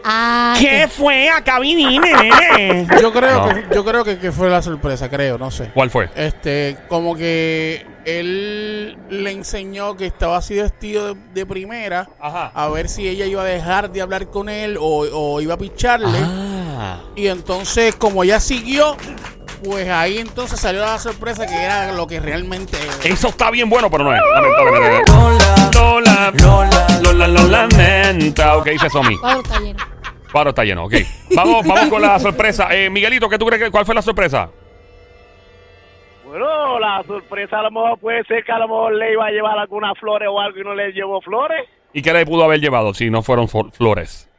[0.03, 1.29] Ah, ¿Qué fue?
[1.29, 2.87] Acá vinime, nene.
[3.01, 3.49] Yo creo, No.
[3.53, 5.69] que, yo creo que, que fue la sorpresa, creo, no sé.
[5.73, 6.09] ¿Cuál fue?
[6.15, 12.51] Este, como que él le enseñó que estaba así vestido de, de primera, Ajá.
[12.53, 15.57] a ver si ella iba a dejar de hablar con él o, o iba a
[15.57, 16.17] picharle.
[16.19, 16.99] Ah.
[17.15, 18.97] Y entonces, como ella siguió,
[19.63, 23.89] pues ahí entonces salió la sorpresa que era lo que realmente Eso está bien bueno,
[23.89, 24.21] pero no es.
[24.33, 25.11] Lamentablemente.
[25.73, 28.57] Lola, Lola, Lola, lo lamenta.
[28.57, 29.17] Ok, dice Somi.
[29.17, 29.79] Pablo está lleno.
[30.31, 30.93] Cuadro está lleno, ok.
[31.35, 32.69] Vamos, vamos con la sorpresa.
[32.71, 34.49] Eh, Miguelito, ¿qué tú crees que cuál fue la sorpresa?
[36.25, 39.31] Bueno, la sorpresa a lo mejor puede ser que a lo mejor le iba a
[39.31, 41.67] llevar algunas flores o algo y no le llevó flores.
[41.91, 44.29] ¿Y qué le pudo haber llevado si no fueron flores?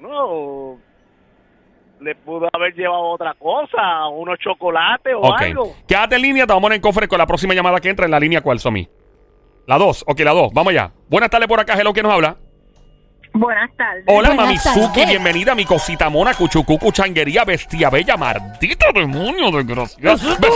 [0.00, 0.78] No,
[2.00, 5.74] le pudo haber llevado otra cosa, unos chocolates o algo.
[5.86, 8.04] Quédate en línea, te vamos a poner en cofre con la próxima llamada que entra
[8.06, 8.88] en la línea cuál, Somi.
[9.66, 10.52] La 2, ok, la 2.
[10.52, 10.90] Vamos allá.
[11.08, 12.36] Buenas tardes por acá, hello, ¿quién nos habla?
[13.34, 14.04] Buenas tardes.
[14.06, 15.08] Hola, Buenas Mamizuki, tardes.
[15.08, 20.16] bienvenida a mi cosita mona, cuchucucu, changuería, bestia bella, maldito demonio, desgraciado.
[20.16, 20.48] Besito.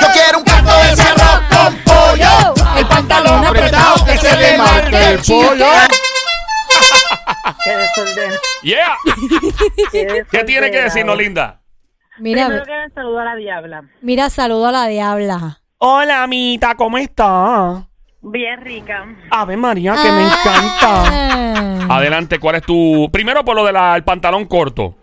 [0.00, 2.54] Yo quiero un canto de cerro con pollo.
[2.78, 5.66] El pantalón apretado que se le marque el pollo.
[7.68, 8.30] Qué desorden.
[8.62, 8.96] Yeah.
[9.92, 11.60] Qué, ¿Qué tiene que decirnos, linda?
[12.18, 13.82] Mira, Primero que me saludo a la diabla.
[14.00, 15.60] mira, saludo a la diabla.
[15.76, 17.86] Hola, amita, ¿cómo está?
[18.22, 19.06] Bien rica.
[19.30, 20.78] Ave María, que me encanta.
[20.80, 21.86] Ah.
[21.90, 23.08] Adelante, ¿cuál es tu.
[23.12, 24.96] Primero por lo del pantalón corto.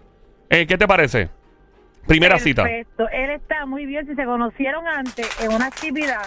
[0.49, 1.29] Eh, ¿Qué te parece?
[2.07, 2.63] Primera cita.
[2.63, 3.07] Perfecto.
[3.09, 4.05] Él está muy bien.
[4.07, 6.25] Si se conocieron antes en una actividad,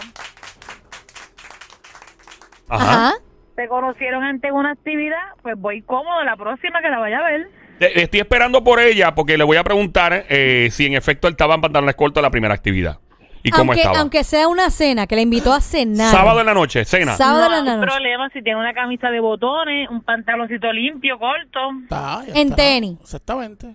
[2.68, 3.08] Ajá.
[3.08, 3.14] Ajá.
[3.58, 7.22] Se conocieron antes en una actividad, pues voy cómodo la próxima que la vaya a
[7.28, 7.48] ver.
[7.80, 11.32] Te- Estoy esperando por ella porque le voy a preguntar eh, si en efecto él
[11.32, 12.98] estaba en pantalones cortos la primera actividad.
[13.42, 13.98] ¿Y cómo aunque, estaba?
[14.00, 16.10] aunque sea una cena, que la invitó a cenar.
[16.10, 17.12] Sábado en la noche, cena.
[17.14, 17.90] Sábado no en la hay noche.
[17.92, 21.60] problema si tiene una camisa de botones, un pantaloncito limpio, corto.
[21.84, 22.56] Está, En está.
[22.56, 22.98] tenis.
[23.00, 23.74] Exactamente.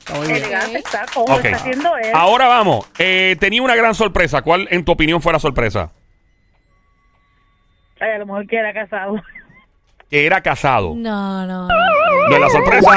[0.00, 0.36] Está muy bien.
[0.38, 2.10] Elegante, está cómodo, está haciendo él.
[2.14, 2.88] Ahora vamos.
[2.98, 4.42] Eh, tenía una gran sorpresa.
[4.42, 5.92] ¿Cuál, en tu opinión, fue la sorpresa?
[8.00, 9.14] Ay, a lo mejor que era casado.
[10.08, 10.94] Que era casado.
[10.94, 11.66] No, no.
[11.66, 12.94] ¿No es la sorpresa?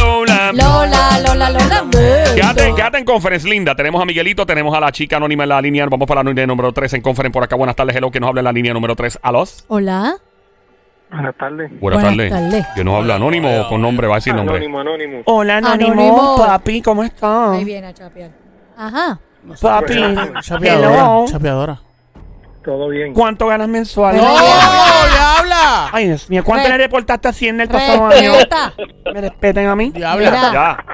[0.00, 0.52] Lola.
[0.52, 1.84] Lola, Lola, Lola.
[2.32, 3.74] Quédate, quédate en conference, linda.
[3.74, 5.86] Tenemos a Miguelito, tenemos a la chica anónima en la línea.
[5.86, 7.56] Vamos para la línea número 3 en conference por acá.
[7.56, 9.18] Buenas tardes, hello, que nos habla en la línea número 3.
[9.20, 9.64] ¿Alos?
[9.66, 10.14] Hola.
[11.10, 11.80] Buenas tardes.
[11.80, 12.66] Buenas, tardes.
[12.76, 14.58] Que nos habla anónimo o con nombre, va a decir nombre.
[14.58, 15.22] Anónimo, anónimo.
[15.24, 16.36] Hola, Anónimo, Anónimo.
[16.36, 17.54] papi, ¿cómo está?
[17.54, 18.30] Ahí viene a chapear.
[18.76, 19.18] Ajá.
[19.60, 19.94] Papi,
[20.40, 21.24] Chapeadora.
[21.26, 21.80] Chapeadora.
[22.68, 23.14] Todo bien.
[23.14, 24.14] ¿Cuánto ganas mensual?
[24.18, 24.24] ¡No!
[24.24, 25.88] ¡Diabla!
[25.90, 28.32] Ay, Dios mío, ¿cuánto Re- le reportaste a Hacienda el pasado año?
[28.32, 28.74] Respeta.
[29.14, 29.90] ¿Me respeten a mí?
[29.90, 30.30] ¡Diabla!
[30.30, 30.52] Mira.
[30.52, 30.84] Ya.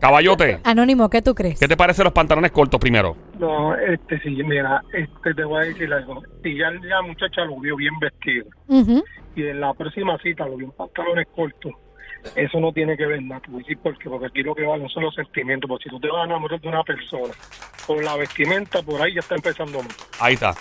[0.00, 1.60] Caballote, Anónimo, ¿qué tú crees?
[1.60, 3.16] ¿qué te parecen los pantalones cortos primero?
[3.38, 6.20] No, este sí, mira, este te voy a decir algo.
[6.42, 9.04] Si ya la muchacha lo vio bien vestido Ujú.
[9.36, 11.72] y en la próxima cita lo vio en pantalones cortos,
[12.34, 13.40] eso no tiene que ver nada.
[13.40, 15.68] Te voy a decir por qué, porque aquí lo que valen son los sentimientos.
[15.68, 17.32] Porque si tú te vas a enamorar de una persona
[17.86, 19.88] por la vestimenta, por ahí ya está empezando mal.
[20.20, 20.54] Ahí está.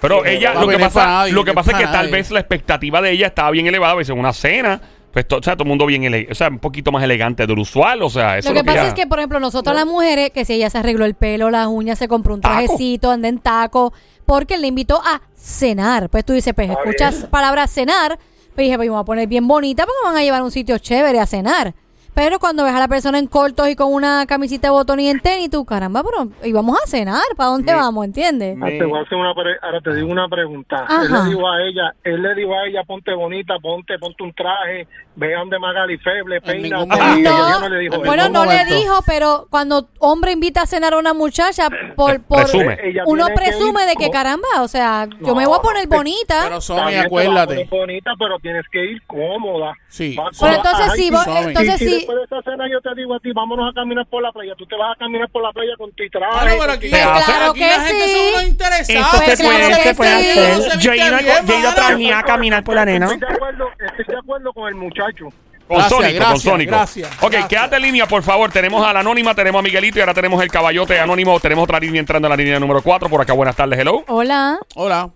[0.00, 3.00] Pero ella, a lo que pasa, lo que pasa es que tal vez la expectativa
[3.00, 4.80] de ella estaba bien elevada, pues en una cena,
[5.12, 7.46] pues to- o sea, todo el mundo bien elegante, o sea, un poquito más elegante
[7.46, 9.74] del usual, o sea, eso Lo que es pasa ella- es que, por ejemplo, nosotros
[9.74, 12.54] las mujeres, que si ella se arregló el pelo, las uñas, se compró un Taco.
[12.54, 13.94] trajecito, anda en taco,
[14.26, 16.10] porque le invitó a cenar.
[16.10, 17.30] Pues tú dices, pues escuchas bien.
[17.30, 18.18] palabra cenar,
[18.54, 20.50] pues dije, pues me a poner bien bonita porque me van a llevar a un
[20.50, 21.74] sitio chévere a cenar.
[22.14, 25.08] Pero cuando ves a la persona en cortos y con una camisita de botón y
[25.10, 28.04] en tenis, tú, caramba, pero íbamos a cenar, ¿para dónde Me- vamos?
[28.04, 28.56] ¿Entiendes?
[28.62, 30.86] Ah, te voy a hacer una pre- ahora te digo una pregunta.
[30.88, 31.24] Él Ajá.
[31.24, 34.86] le dijo a ella, él le dijo a ella, ponte bonita, ponte, ponte un traje,
[35.16, 36.78] vean de Magali Feble, peina.
[37.16, 40.66] y ella No, no le dijo bueno, no le dijo, pero cuando hombre invita a
[40.66, 42.78] cenar a una muchacha, por, por Presume.
[43.06, 46.42] Uno que presume ir de que caramba, o sea, yo me voy a poner bonita.
[46.44, 47.66] Pero Somi, acuérdate.
[47.70, 49.72] bonita, pero tienes que ir cómoda.
[49.88, 50.16] Sí.
[50.40, 51.10] Pero entonces sí,
[51.46, 52.03] entonces y sí.
[52.06, 54.54] Después de esa cena yo te digo a ti, vámonos a caminar por la playa.
[54.56, 56.38] Tú te vas a caminar por la playa con tu traje.
[56.44, 58.12] Pero con aquí, Claro aquí que la gente sí.
[58.12, 59.22] son unos interesados.
[59.24, 60.30] Pues se claro puede, que se puede sí.
[60.38, 60.54] hacer.
[60.56, 61.82] No se Yo he viste ido, bien, yo he ido mano.
[61.82, 63.06] también a caminar por la arena.
[63.06, 65.28] Estoy de acuerdo, estoy de acuerdo con el muchacho.
[65.66, 66.70] Con Gracias, Sónico, con gracias, Sónico.
[66.72, 67.48] gracias, ok, gracias.
[67.48, 68.52] quédate en línea, por favor.
[68.52, 71.40] Tenemos a la anónima, tenemos a Miguelito y ahora tenemos el caballote anónimo.
[71.40, 73.08] Tenemos otra línea entrando a la línea número 4.
[73.08, 74.04] Por acá, buenas tardes, hello.
[74.08, 74.58] Hola.
[74.74, 75.10] Hola.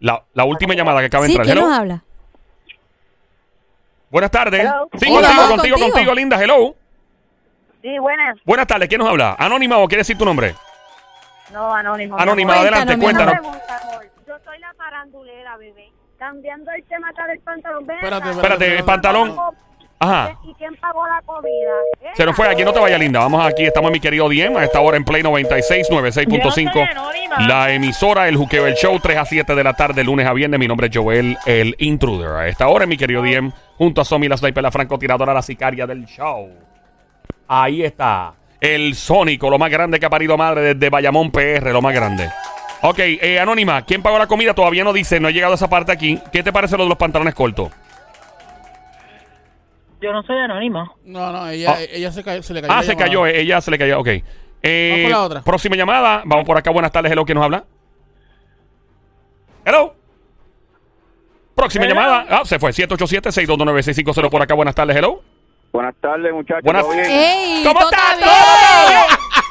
[0.00, 1.68] La, la última llamada que acaba de Sí, entrar, ¿quién hello.
[1.68, 2.04] nos habla?
[4.10, 4.60] Buenas tardes.
[4.60, 4.88] Hello.
[4.98, 5.28] Sí, Hola.
[5.28, 5.92] contigo, contigo, Contigo.
[5.92, 6.74] contigo, linda, hello.
[7.82, 8.36] Sí, buenas.
[8.44, 9.36] Buenas tardes, ¿quién nos habla?
[9.38, 10.54] ¿Anónima o quiere decir tu nombre?
[11.52, 12.18] No, anónimo.
[12.18, 13.34] Anónima, adelante, cuéntanos.
[13.34, 13.80] Pregunta.
[14.26, 15.90] Yo soy la farandulera, bebé.
[16.18, 17.86] Cambiando el tema acá del pantalón.
[17.86, 18.30] Ven Espérate.
[18.30, 19.36] Espérate, el pantalón.
[20.00, 20.38] Ajá.
[20.44, 21.72] ¿Y quién pagó la comida?
[22.14, 23.20] Se nos fue, aquí no te vaya linda.
[23.20, 27.46] Vamos aquí, estamos en mi querido Diem, a esta hora en Play 96, 96.5.
[27.48, 30.58] La emisora, el juqueo, el show, 3 a 7 de la tarde, lunes a viernes.
[30.60, 32.30] Mi nombre es Joel, el intruder.
[32.30, 35.40] A esta hora en mi querido Diem, junto a Somi, la sniper, la francotiradora, la
[35.42, 36.50] sicaria del show.
[37.46, 38.34] Ahí está.
[38.60, 42.28] El Sónico, lo más grande que ha parido madre desde Bayamón PR, lo más grande.
[42.82, 44.52] Ok, eh, Anónima, ¿quién pagó la comida?
[44.54, 46.18] Todavía no dice, no he llegado a esa parte aquí.
[46.32, 47.70] ¿Qué te parece lo de los pantalones cortos?
[50.00, 50.92] Yo no soy anónima.
[51.04, 51.82] No, no, ella, Ah.
[51.90, 52.72] ella se, cayó, se le cayó.
[52.72, 53.06] Ah, la se llamada.
[53.06, 54.08] cayó, eh, ella se le cayó, ok.
[54.62, 55.42] Eh, Vamos con la otra.
[55.42, 57.64] Próxima llamada, vamos por acá, buenas tardes, hello, ¿quién nos habla?
[59.64, 59.94] Hello.
[61.58, 61.94] Próxima Hello.
[61.96, 65.20] llamada, ah, se fue, 787-629-650 por acá, buenas tardes, hello.
[65.72, 66.62] Buenas tardes, muchachos.
[66.62, 66.92] Buenas- ¿Todo.
[67.64, 68.16] ¿Cómo ¿todo estás?
[68.16, 68.28] bien?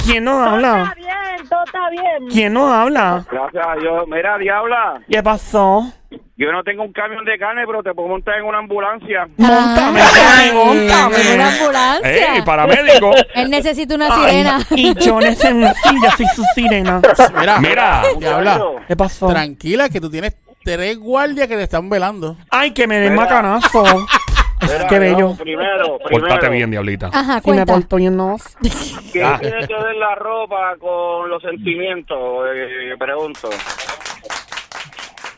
[0.06, 0.84] ¿Quién nos Todo habla?
[0.84, 2.30] está bien, todo está bien.
[2.32, 3.26] ¿Quién nos habla?
[3.30, 4.06] Gracias a Dios.
[4.08, 5.92] Mira, Diabla, ¿Qué pasó?
[6.38, 9.28] yo no tengo un camión de carne, pero te puedo montar en una ambulancia.
[9.36, 11.16] Montame, Ay, montame.
[11.22, 12.36] en una ambulancia.
[12.36, 13.12] ¡Ey, paramédico!
[13.36, 14.60] Él necesita una Ay, sirena.
[14.72, 15.68] y yo necesito,
[16.04, 17.02] yo soy su sirena.
[17.38, 18.04] Mira, Mira.
[18.88, 19.28] ¿Qué pasó?
[19.28, 20.34] tranquila que tú tienes
[20.76, 22.36] tres guardias que te están velando.
[22.52, 23.24] Ay, que me den Mira.
[23.24, 23.84] macanazo.
[24.62, 25.30] mira, Qué bello.
[25.30, 27.08] no, primero, Pórtate primero, bien, diablita.
[27.14, 27.74] Ajá, Si me cuenta.
[27.74, 28.36] porto bien, no.
[29.14, 29.38] ¿qué Ah.
[29.40, 32.18] tiene que ver la ropa con los sentimientos?
[32.54, 33.50] Eh, pregunto.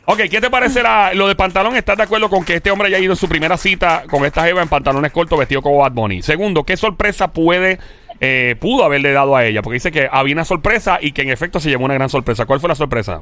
[0.06, 1.76] Ok, ¿qué te parece la- lo de pantalón?
[1.76, 4.42] ¿Estás de acuerdo con que este hombre haya ido en su primera cita con esta
[4.44, 6.22] jeva en pantalones cortos vestido como Bad Bunny?
[6.22, 7.78] Segundo, ¿qué sorpresa puede,
[8.20, 9.62] eh, pudo haberle dado a ella?
[9.62, 12.46] Porque dice que había una sorpresa y que en efecto se llevó una gran sorpresa.
[12.46, 13.20] ¿Cuál fue la sorpresa?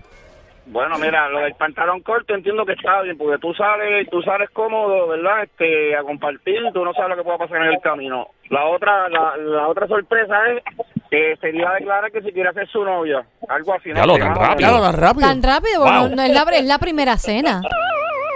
[0.70, 4.50] Bueno, mira, lo del pantalón corto entiendo que está bien, porque tú sales, tú sales
[4.50, 5.44] cómodo, ¿verdad?
[5.44, 8.28] Este, a compartir, tú no sabes lo que pueda pasar en el camino.
[8.50, 10.62] La otra, la, la otra sorpresa es
[11.10, 13.90] que sería declarar que si quiere hacer su novia, algo así.
[13.94, 14.56] Ya lo sé, tan rápido.
[14.68, 15.28] Claro, tan rápido.
[15.28, 15.88] Tan rápido, Wow.
[15.88, 17.62] bueno, no, es, la, es la primera cena.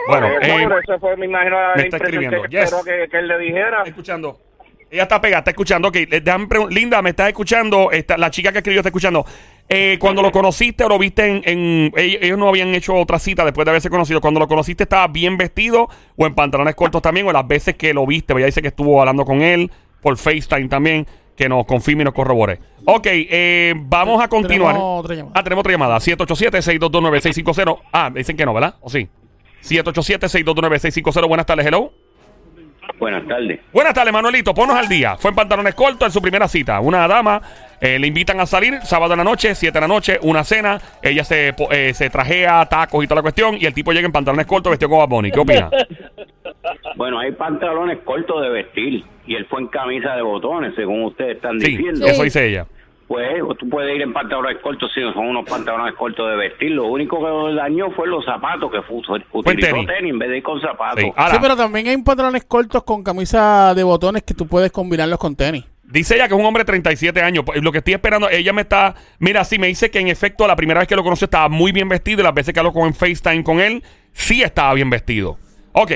[0.08, 2.42] Bueno, Por eso, eh, eso fue, me imagino, la me está escribiendo.
[2.42, 2.64] que Yes.
[2.64, 3.78] esperó que, que él le dijera.
[3.78, 4.36] está escuchando.
[4.90, 5.88] Ella está pegada, está escuchando.
[5.88, 5.96] Ok,
[6.70, 7.90] Linda, ¿me estás escuchando?
[7.92, 9.24] Esta- la chica que escribió está escuchando.
[9.68, 13.44] Eh, cuando lo conociste o lo viste en, en- Ellos, no habían hecho otra cita
[13.44, 14.20] después de haberse conocido.
[14.20, 17.26] Cuando lo conociste, ¿estaba bien vestido o en pantalones cortos también?
[17.26, 19.70] O las veces que lo viste, ella dice que estuvo hablando con él
[20.02, 21.06] por FaceTime también.
[21.34, 22.58] Que nos confirme y nos corrobore.
[22.84, 24.74] Ok, eh, vamos a continuar.
[24.74, 25.32] Tenemos otra llamada.
[25.34, 25.96] Ah, tenemos otra llamada.
[26.00, 27.78] 787-622-9650.
[27.90, 28.74] Ah, dicen que no, ¿verdad?
[28.82, 29.08] ¿O sí?
[29.62, 31.26] 787-622-9650.
[31.28, 31.92] Buenas tardes, hello.
[32.98, 33.60] Buenas tardes.
[33.72, 34.52] Buenas tardes, Manuelito.
[34.54, 35.16] Ponos al día.
[35.16, 36.80] Fue en pantalones cortos en su primera cita.
[36.80, 37.40] Una dama
[37.82, 40.80] eh, le invitan a salir sábado en la noche, 7 de la noche, una cena.
[41.02, 43.56] Ella se, po- eh, se trajea, tacos y toda la cuestión.
[43.60, 45.30] Y el tipo llega en pantalones cortos vestido como Bad.
[45.30, 45.68] ¿Qué opina?
[46.96, 51.36] Bueno, hay pantalones cortos de vestir y él fue en camisa de botones, según ustedes
[51.36, 52.06] están Sí, diciendo.
[52.06, 52.66] eso dice ella.
[53.08, 53.26] Pues
[53.58, 56.70] tú puedes ir en pantalones cortos si no son unos pantalones cortos de vestir.
[56.70, 59.86] Lo único que lo dañó fue los zapatos que utilizó tenis.
[59.86, 60.12] tenis.
[60.12, 61.00] en vez de ir con zapatos.
[61.02, 61.12] Sí.
[61.30, 65.34] Sí, pero también hay pantalones cortos con camisa de botones que tú puedes combinarlos con
[65.36, 65.64] tenis.
[65.92, 67.44] Dice ella que es un hombre de 37 años.
[67.44, 68.94] Pues, Lo que estoy esperando, ella me está.
[69.18, 71.72] Mira, sí, me dice que en efecto, la primera vez que lo conoció estaba muy
[71.72, 72.20] bien vestido.
[72.20, 75.38] Y las veces que habló con en FaceTime con él, sí estaba bien vestido.
[75.72, 75.92] Ok.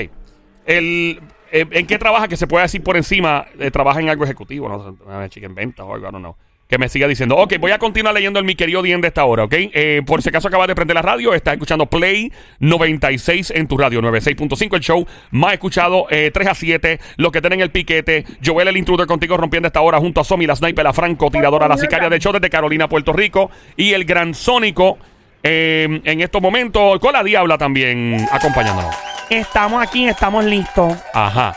[0.65, 2.27] El, eh, ¿En qué trabaja?
[2.27, 3.45] Que se puede decir por encima.
[3.59, 6.35] eh, trabaja en algo ejecutivo, no una chica en venta o algo, I don't know.
[6.67, 7.37] Que me siga diciendo.
[7.37, 9.53] Ok, voy a continuar leyendo el mi querido Dien de esta hora, ¿ok?
[9.53, 13.77] Eh, por si acaso acabas de prender la radio, estás escuchando Play 96 en tu
[13.77, 18.25] radio, 96.5, el show más escuchado, eh, 3 a 7, los que tienen el piquete.
[18.45, 21.67] Joel el intruder contigo rompiendo esta hora junto a Somi, la sniper, la franco, tiradora,
[21.69, 23.49] la sicaria del show desde Carolina, Puerto Rico.
[23.77, 24.97] Y el gran Sónico
[25.43, 28.93] eh, en estos momentos, con la Diabla también acompañándonos.
[29.29, 30.93] Estamos aquí, estamos listos.
[31.13, 31.55] Ajá.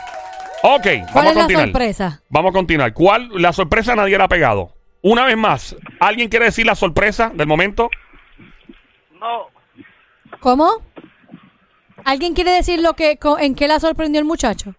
[0.63, 1.65] Ok, ¿Cuál vamos a es la continuar.
[1.67, 2.21] sorpresa?
[2.29, 2.93] Vamos a continuar.
[2.93, 3.29] ¿Cuál?
[3.35, 4.73] La sorpresa nadie la ha pegado.
[5.03, 7.89] Una vez más, ¿alguien quiere decir la sorpresa del momento?
[9.19, 9.47] No,
[10.39, 10.69] ¿Cómo?
[12.03, 14.73] ¿Alguien quiere decir lo que co- en qué la sorprendió el muchacho?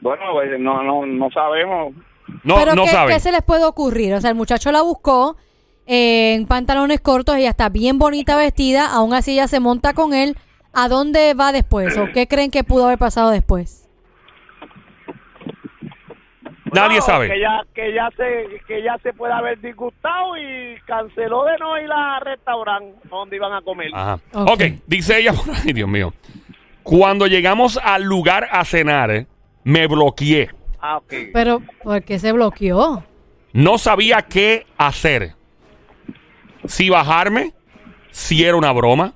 [0.00, 1.94] Bueno, pues no, no, no sabemos.
[2.44, 3.14] No, Pero no ¿qué, saben.
[3.14, 4.14] qué se les puede ocurrir?
[4.14, 5.36] O sea, el muchacho la buscó
[5.86, 10.14] eh, en pantalones cortos, ella está bien bonita vestida, aún así ella se monta con
[10.14, 10.36] él.
[10.72, 11.98] ¿A dónde va después?
[11.98, 13.81] ¿O qué creen que pudo haber pasado después?
[16.72, 17.28] Nadie No, sabe.
[17.28, 21.78] Que ya, que ya se, que ya se puede haber disgustado y canceló de no
[21.78, 23.90] ir al restaurante donde iban a comer.
[23.94, 24.18] Ajá.
[24.32, 24.50] Ok.
[24.50, 25.32] ok, dice ella,
[25.66, 26.12] ay Dios mío.
[26.82, 29.26] Cuando llegamos al lugar a cenar, eh,
[29.64, 30.50] me bloqueé.
[30.80, 31.14] Ah, ok.
[31.32, 33.04] Pero, ¿por qué se bloqueó?
[33.52, 35.34] No sabía qué hacer.
[36.64, 37.52] Si bajarme,
[38.10, 39.12] si era una broma.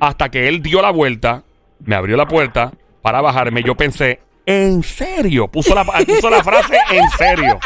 [0.00, 1.44] Hasta que él dio la vuelta,
[1.78, 3.62] me abrió la puerta para bajarme.
[3.62, 5.48] Yo pensé, ¿en serio?
[5.48, 7.58] Puso la, puso la frase, ¿en serio?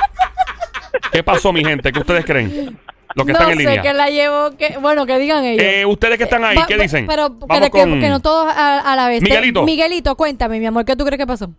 [1.12, 1.92] ¿Qué pasó, mi gente?
[1.92, 2.78] ¿Qué ustedes creen?
[3.14, 3.82] Los que no están en sé línea.
[3.82, 5.64] que la llevó, que, bueno, que digan ellos.
[5.64, 7.06] Eh, ustedes que están ahí, ¿qué dicen?
[7.06, 9.22] Pero Vamos que, que- con- que no todos a, a la vez.
[9.22, 9.62] Miguelito.
[9.64, 11.50] Miguelito, cuéntame, mi amor, ¿qué tú crees que pasó?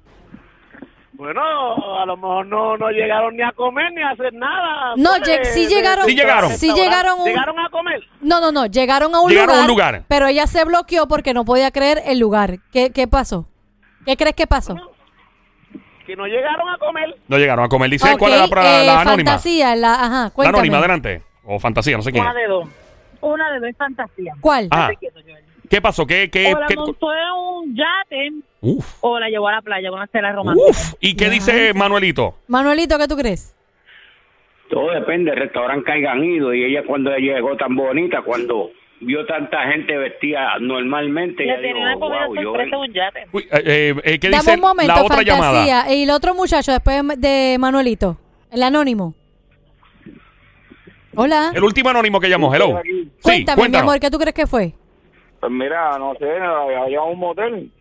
[1.13, 1.41] Bueno,
[1.99, 4.93] a lo mejor no, no llegaron ni a comer ni a hacer nada.
[4.95, 6.05] No, pues, lleg- sí de- llegaron.
[6.05, 6.49] Sí llegaron.
[6.51, 7.19] Sí llegaron.
[7.19, 8.01] un- ¿Llegaron a comer?
[8.21, 9.63] No, no, no, llegaron a un Llegaron a lugar.
[9.63, 9.67] un
[9.97, 10.03] lugar.
[10.07, 12.59] Pero ella se bloqueó porque no podía creer el lugar.
[12.71, 13.47] ¿Qué, qué pasó?
[14.05, 14.75] ¿Qué crees que pasó?
[16.09, 17.15] Que no llegaron a comer.
[17.27, 17.87] No llegaron a comer.
[17.87, 19.29] Dice, Ok, ¿cuál es la, eh, la anónima?
[19.31, 20.57] Fantasía, la, ajá, La cuéntame.
[20.57, 21.21] anónima, adelante.
[21.45, 22.23] O fantasía, no sé quién.
[22.23, 22.67] Una de dos.
[23.21, 24.33] Una de dos es fantasía.
[24.41, 24.69] ¿Cuál?
[25.69, 26.07] ¿qué pasó?
[26.07, 28.31] ¿Qué, qué, o la qué- montó en un yate
[28.61, 30.67] Uf, o la llevó a la playa con una cena romántica.
[30.67, 30.93] uf.
[30.99, 32.39] ¿Y qué dice Manuelito?
[32.47, 33.55] Manuelito, ¿qué tú crees?
[34.71, 38.71] Todo depende del restaurante que hayan ido y ella cuando ella llegó tan bonita, cuando
[39.01, 42.41] vio tanta gente vestida normalmente, Le ella tenía dijo, una comida wow, yo...
[42.43, 43.27] sorpresa en un yate.
[43.31, 45.93] Uy, eh, eh, eh, ¿Qué Dame dice un momento, la otra llamada?
[45.93, 48.17] Y el otro muchacho después de Manuelito,
[48.51, 49.13] el anónimo.
[51.15, 51.51] Hola.
[51.53, 52.81] El último anónimo que llamó, hello.
[52.83, 54.73] Sí, cuéntame, mi amor, ¿qué tú crees que fue?
[55.39, 57.71] Pues mira, no sé, había un motel.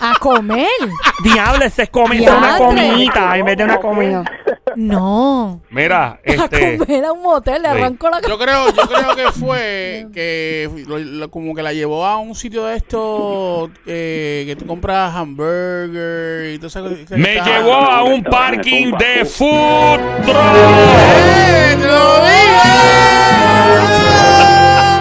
[0.00, 0.66] A comer.
[1.24, 2.30] Diablo, ese es Diantre.
[2.30, 4.24] una comidita en vez de una comida.
[4.76, 5.60] No.
[5.70, 6.78] Mira, A este...
[6.78, 7.76] comer a un motel, le Sí.
[7.76, 12.04] arrancó la Yo creo, yo creo que fue que lo- lo- como que la llevó
[12.06, 16.82] a un sitio de estos eh, que tú compras hamburger y todo eso.
[17.16, 20.36] Me está- llevó a un parking de food truck.
[20.36, 22.10] ¡Eh, te lo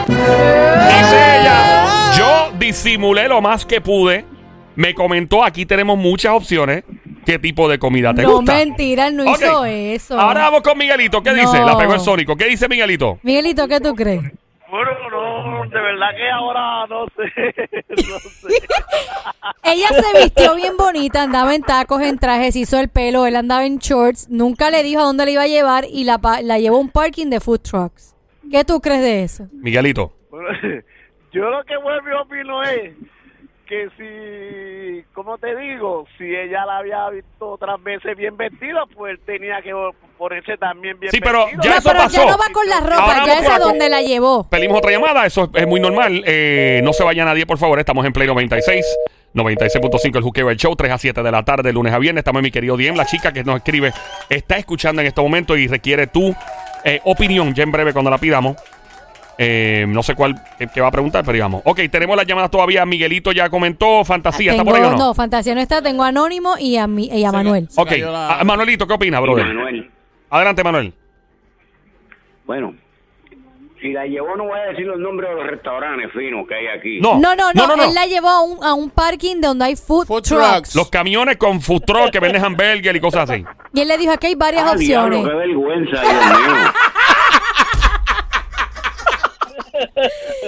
[0.07, 4.26] Dice ella, yo disimulé lo más que pude.
[4.76, 6.84] Me comentó, aquí tenemos muchas opciones.
[7.30, 8.55] ¿Qué tipo de comida te No, gusta?
[8.55, 10.19] mentira, él no hizo eso.
[10.19, 11.21] Ahora vamos con Miguelito.
[11.21, 11.36] ¿Qué No.
[11.36, 11.59] dice?
[11.63, 12.36] La pegó el Sónico.
[12.36, 13.19] ¿Qué dice Miguelito?
[13.21, 14.21] Miguelito, ¿qué tú crees?
[14.71, 17.84] Bueno, no, de verdad que ahora no sé.
[18.09, 18.47] no sé.
[19.63, 23.63] Ella se vistió bien bonita, andaba en tacos, en trajes, hizo el pelo, él andaba
[23.65, 26.57] en shorts, nunca le dijo a dónde le iba a llevar y la, pa- la
[26.57, 28.15] llevó a un parking de food trucks.
[28.49, 29.45] ¿Qué tú crees de eso?
[29.53, 30.13] Miguelito.
[30.32, 30.47] Bueno,
[31.32, 32.93] yo lo que vuelvo opino es
[33.70, 36.07] que si, ¿cómo te digo?
[36.17, 39.72] Si ella la había visto otras veces bien vestida, pues tenía que
[40.17, 41.61] ponerse también bien Sí, pero vestida.
[41.63, 42.17] ya No, eso pero pasó.
[42.17, 44.49] ya no va con la ropa, Ahora ya es a donde la llevó.
[44.49, 46.24] Pedimos otra llamada, eso es, muy normal.
[46.26, 47.78] Eh, no se vaya nadie, por favor.
[47.78, 48.84] Estamos en Play 96,
[49.36, 52.22] 96.5 el Juqueo el Show, 3 a 7 de la tarde, lunes a viernes.
[52.22, 53.93] Estamos en mi querido Diem, la chica que nos escribe,
[54.32, 56.36] está escuchando en este momento y requiere tu
[56.84, 58.57] eh, opinión ya en breve cuando la pidamos.
[59.41, 61.61] Eh, no sé cuál eh, que va a preguntar, pero digamos.
[61.63, 62.85] Ok, tenemos las llamadas todavía.
[62.85, 64.03] Miguelito ya comentó.
[64.03, 64.97] Fantasía, ¿está Tengo, por ahí o no?
[64.97, 67.69] no, Fantasía no está, tengo a Anónimo y a, mi- y a Manuel.
[67.69, 69.45] Se Ok, cayó la- Ah, Manuelito, ¿qué opina, brother?
[69.45, 69.89] Manuel,
[70.29, 70.93] Adelante, Manuel.
[72.45, 72.73] bueno,
[73.81, 76.67] si la llevó no voy a decir los nombres de los restaurantes finos que hay
[76.67, 76.99] aquí.
[76.99, 80.05] No, No, no, no, él la llevó a un, a un parking donde hay food,
[80.05, 80.51] Food trucks.
[80.51, 80.75] trucks.
[80.75, 83.45] Los camiones con food truck que venden hamburger y cosas así.
[83.73, 85.31] Y él le dijo, aquí hay varias Ah, diablo, opciones.
[85.31, 86.71] qué vergüenza, Dios mío.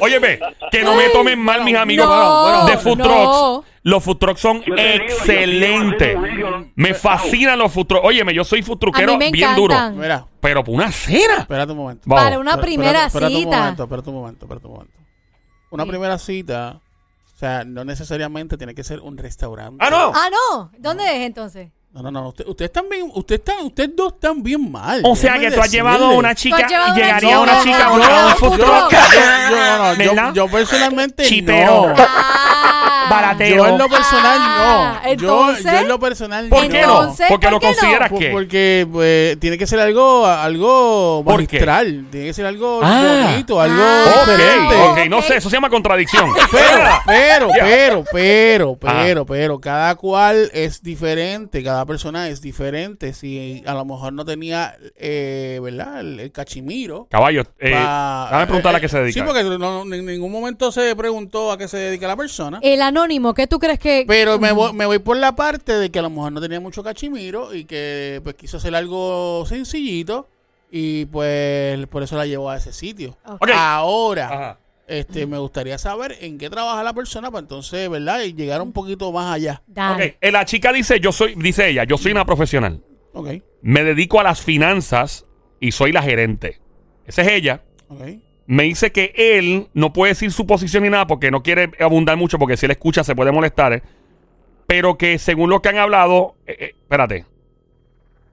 [0.01, 0.39] Óyeme,
[0.71, 3.03] que no me tomen mal mis amigos no, de food no.
[3.03, 3.67] trucks.
[3.83, 6.17] Los food trucks son Yo te digo, yo excelentes.
[6.39, 8.05] yo- Me fascinan los food trucks.
[8.05, 8.77] Óyeme, yo soy food
[9.17, 9.73] me bien duro.
[9.73, 9.99] encantan.
[9.99, 11.37] Mira, Pero por una cena.
[11.39, 12.03] espérate un momento.
[12.05, 12.23] Vamos.
[12.23, 13.57] Para una Espera- primera espérate- espérate un cita.
[13.59, 14.93] momento, espérate un momento, espérate un momento.
[15.71, 15.89] Una Sí.
[15.89, 16.79] primera cita,
[17.35, 19.77] o sea, no necesariamente tiene que ser un restaurante.
[19.85, 20.11] Ah, no.
[20.13, 20.71] Ah, no.
[20.77, 21.69] ¿Dónde es entonces?
[21.93, 22.29] No, no, no.
[22.29, 25.01] Usted- Ustedes están bien, ustedes están, ustedes dos están bien mal.
[25.03, 25.77] O sea que tú has decirle.
[25.89, 27.39] llevado a una chica y llegaría chica.
[27.41, 30.33] una chica a un- a food truck.
[30.33, 31.87] Yo, personalmente Chipero.
[31.89, 31.95] no.
[33.39, 35.07] Yo en lo personal Ah, no.
[35.07, 37.01] Yo, entonces- yo en lo personal ¿Por qué no?
[37.01, 37.73] Entonces, Porque ¿por lo qué no?
[37.73, 38.29] consideras Por- que.
[38.29, 41.57] Porque pues, tiene que ser algo, algo ¿Por qué?
[41.57, 42.05] magistral.
[42.11, 43.27] Tiene que ser algo Ah.
[43.31, 44.75] bonito, algo Ah, diferente.
[44.75, 46.29] Ok, ok, no sé, eso se llama contradicción.
[46.51, 47.63] Pero, pero, Ya.
[47.63, 49.01] pero, pero, Ajá.
[49.03, 53.13] pero, pero, cada cual es diferente, cada persona es diferente.
[53.13, 55.99] Si a lo mejor no tenía, eh, ¿verdad?
[56.01, 57.07] El, el cachimiro.
[57.09, 59.19] Caballo, eh, pa- dame preguntarle a eh, qué se dedica.
[59.19, 62.59] Sí, porque no- no- en ningún momento se preguntó a qué se dedica la persona.
[62.61, 64.05] El anónimo, ¿qué tú crees que...?
[64.07, 66.59] Pero me voy, me voy por la parte de que a lo mejor no tenía
[66.59, 70.27] mucho cachimiro y que pues quiso hacer algo sencillito
[70.71, 73.17] y pues por eso la llevó a ese sitio.
[73.51, 74.59] Ahora, Ajá.
[74.87, 78.21] este me gustaría saber en qué trabaja la persona para entonces, ¿verdad?
[78.21, 79.61] Y llegar un poquito más allá.
[79.67, 80.05] Dale.
[80.05, 82.81] Ok, eh, la chica dice, yo soy, dice ella, yo soy una profesional.
[83.13, 83.27] Ok,
[83.61, 85.25] Me dedico a las finanzas
[85.59, 86.59] y soy la gerente.
[87.05, 87.63] Esa es ella.
[87.89, 88.01] ok.
[88.47, 92.17] Me dice que él no puede decir su posición ni nada porque no quiere abundar
[92.17, 93.73] mucho porque si él escucha se puede molestar.
[93.73, 93.81] eh.
[94.67, 97.25] Pero que según lo que han hablado, eh, eh, espérate,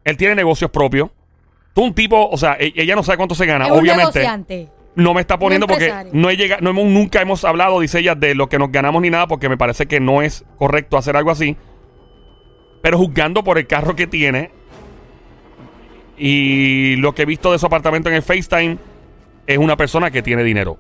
[0.04, 1.11] él tiene negocios propios.
[1.74, 4.20] Tú un tipo, o sea, e- ella no sabe cuánto se gana, es obviamente.
[4.96, 8.16] No me está poniendo porque no he llegado, no hemos, nunca hemos hablado, dice ella,
[8.16, 11.16] de lo que nos ganamos ni nada, porque me parece que no es correcto hacer
[11.16, 11.56] algo así.
[12.82, 14.50] Pero juzgando por el carro que tiene
[16.16, 18.78] y lo que he visto de su apartamento en el FaceTime,
[19.49, 20.78] es una persona que tiene dinero.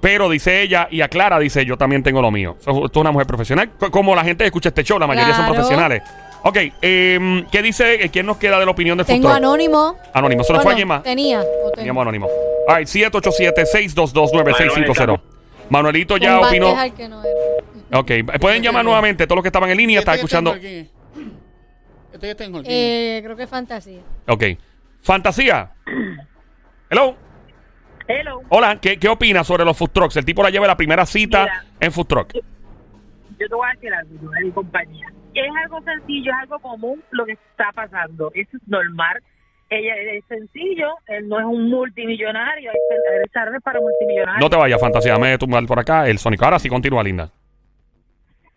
[0.00, 2.56] Pero dice ella y aclara, dice, yo también tengo lo mío.
[2.58, 3.70] Esto es una mujer profesional.
[3.78, 6.02] Co- Como la gente que escucha este show, la mayoría son profesionales.
[6.42, 8.10] Ok, em, ¿qué dice?
[8.12, 9.34] ¿Quién nos queda de la opinión de Tengo futuro?
[9.34, 9.96] anónimo.
[10.12, 10.44] Anónimo.
[10.44, 10.72] ¿Se nos ¿O fue no?
[10.72, 11.02] alguien más?
[11.02, 11.40] Tenía.
[11.40, 11.70] o tengo.
[11.76, 12.28] Teníamos anónimo.
[12.68, 15.20] All right, 787-622-9650.
[15.70, 16.74] Manuelito ya opinó.
[16.96, 17.98] que no era.
[17.98, 18.10] Ok,
[18.40, 19.26] pueden llamar nuevamente.
[19.26, 20.54] Todos los que estaban en línea están ya escuchando.
[20.54, 20.90] Este
[22.30, 22.70] está en Holguín.
[22.70, 24.00] Eh, creo que es fantasía.
[24.28, 24.44] Ok.
[25.02, 25.72] Fantasía.
[26.90, 27.16] Hello.
[28.06, 28.42] Hello.
[28.50, 30.16] Hola, ¿qué, qué opinas sobre los food trucks?
[30.16, 31.64] El tipo la lleva a la primera cita Mira.
[31.80, 32.32] en food truck.
[32.34, 35.06] Yo te voy a decir algo, yo de mi compañía.
[35.34, 38.30] Es algo sencillo, es algo común lo que está pasando.
[38.34, 39.22] Es normal.
[39.70, 44.40] Ella es sencillo, él no es un multimillonario, hay restaurantes para multimillonarios.
[44.40, 45.16] No te vayas, Fantasía.
[45.16, 46.44] Me tumbar por acá el Sónico.
[46.44, 47.30] Ahora sí continúa, linda.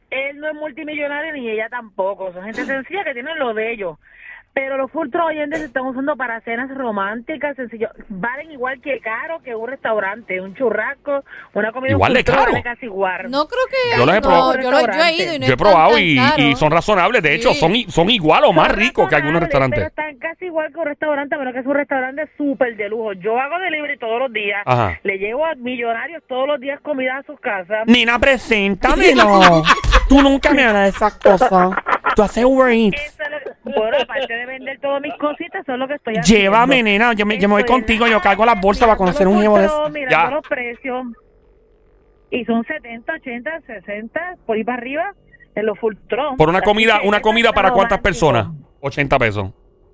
[0.10, 2.32] Él no es multimillonario ni ella tampoco.
[2.34, 3.98] Son gente sencilla que tienen lo de ellos.
[4.60, 7.90] Pero los full truck hoy en día se están usando para cenas románticas, sencillo.
[8.10, 12.46] Valen igual que caro que un restaurante, un churrasco, una comida Igual de caro.
[12.46, 13.30] vale casi igual.
[13.30, 14.00] No creo que.
[14.00, 14.54] Yo los he no, probado.
[14.60, 16.18] yo, lo- yo he ido y no Yo he probado tan y,
[16.52, 17.22] y son razonables.
[17.22, 17.60] De hecho, Sí.
[17.60, 19.78] son, son igual o más ricos que algunos restaurantes.
[19.78, 23.14] Pero están casi igual que un restaurante, pero que es un restaurante súper de lujo.
[23.14, 24.64] Yo hago delivery todos los días.
[24.66, 25.00] Ajá.
[25.04, 27.86] Le llevo a millonarios todos los días comida a sus casas.
[27.86, 29.62] Nina, preséntamelo.
[30.10, 31.52] Tú nunca me harás esas cosas.
[32.16, 33.18] Tú haces Uber Eats.
[33.76, 36.42] Bueno, aparte de vender todas mis cositas, eso es lo que estoy haciendo.
[36.44, 37.14] Llévame, nena.
[37.14, 38.08] Yo me, yo me voy contigo.
[38.08, 39.90] Yo cargo las bolsas para conocer un de.
[39.92, 40.30] Mirando Ya.
[40.32, 41.06] los precios.
[42.30, 45.14] Y son 70, 80, 60, por ahí para arriba,
[45.56, 45.96] en los full.
[46.38, 48.48] Por una comida, una comida para cuántas personas?
[48.82, 49.52] 80 pesos.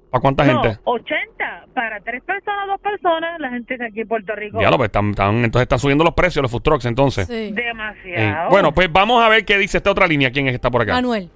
[0.10, 0.80] ¿Para cuánta No, gente?
[0.84, 4.62] 80 para tres personas, dos personas, la gente que aquí en Puerto Rico.
[4.62, 7.26] Ya lo pues, están, están- entonces están subiendo los precios los food trucks entonces.
[7.28, 7.34] Sí.
[7.34, 8.50] Eh, Demasiado.
[8.52, 10.32] bueno, pues vamos a ver qué dice esta otra línea.
[10.32, 10.94] ¿Quién es que está por acá?
[10.94, 11.30] Manuel.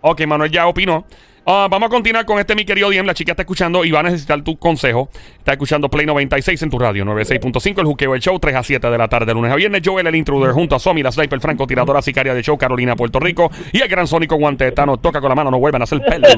[0.00, 1.04] Ok, Manuel ya opinó.
[1.52, 3.04] Ah, vamos a continuar con este, mi querido Diem.
[3.04, 5.10] La chica está escuchando y va a necesitar tu consejo.
[5.36, 8.88] Está escuchando Play 96 en tu radio, 96.5, el juqueo del show, 3 a 7
[8.88, 9.82] de la tarde, lunes a viernes.
[9.84, 13.18] Joel, el intruder, junto a Somi, la sniper, franco, tiradora, sicaria de show, Carolina, Puerto
[13.18, 13.50] Rico.
[13.72, 14.98] Y el gran sónico guante de Tano.
[14.98, 16.28] Toca con la mano, no vuelvan a hacer pelo.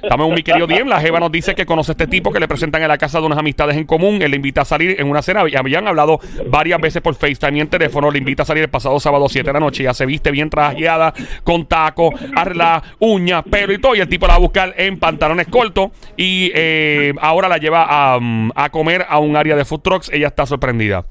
[0.00, 0.86] Estamos en mi querido Diem.
[0.86, 3.18] La Jeva nos dice que conoce a este tipo que le presentan en la casa
[3.18, 4.22] de unas amistades en común.
[4.22, 5.40] Él le invita a salir en una cena.
[5.40, 8.12] Habían hablado varias veces por FaceTime y en teléfono.
[8.12, 9.82] Le invita a salir el pasado sábado 7 de la noche.
[9.82, 13.96] Ya se viste bien trajeada, con taco, arregla, uñas, pelo y todo.
[13.96, 15.90] Y el tipo la va a buscar en pantalones cortos.
[16.16, 20.10] Y eh, ahora la lleva a, mm, a comer a un área de food trucks.
[20.12, 21.06] Ella está sorprendida.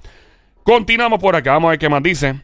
[0.64, 1.54] Continuamos por acá.
[1.54, 2.36] Vamos a ver qué más dice.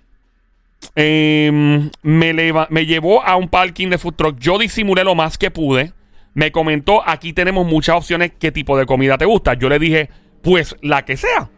[0.95, 4.39] Eh, me, leva- me llevó a un parking de food truck.
[4.39, 5.93] Yo disimulé lo más que pude.
[6.33, 8.31] Me comentó, aquí tenemos muchas opciones.
[8.39, 9.53] ¿Qué tipo de comida te gusta?
[9.55, 10.09] Yo le dije,
[10.43, 11.49] pues la que sea.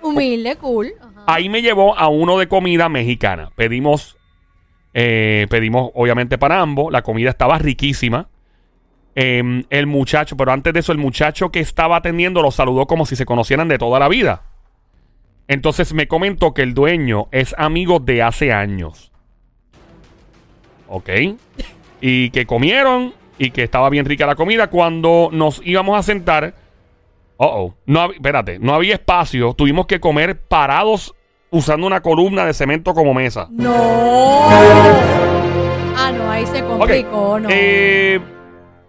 [0.00, 0.92] Humilde, cool.
[1.00, 1.24] Ajá.
[1.26, 3.50] Ahí me llevó a uno de comida mexicana.
[3.54, 4.16] Pedimos,
[4.94, 6.90] eh, pedimos obviamente para ambos.
[6.90, 8.28] La comida estaba riquísima.
[9.20, 13.04] Em, el muchacho, pero antes de eso, el muchacho que estaba atendiendo lo saludó como
[13.04, 14.42] si se conocieran de toda la vida.
[15.48, 19.10] Entonces me comentó que el dueño es amigo de hace años.
[20.86, 21.10] Ok.
[22.00, 24.70] Y que comieron y que estaba bien rica la comida.
[24.70, 26.54] Cuando nos íbamos a sentar,
[27.38, 27.74] Oh, oh.
[27.86, 29.52] No, espérate, no había espacio.
[29.54, 31.12] Tuvimos que comer parados
[31.50, 33.48] usando una columna de cemento como mesa.
[33.50, 33.72] No.
[35.96, 37.48] Ah, no, ahí se complicó, no.
[37.50, 38.20] Eh,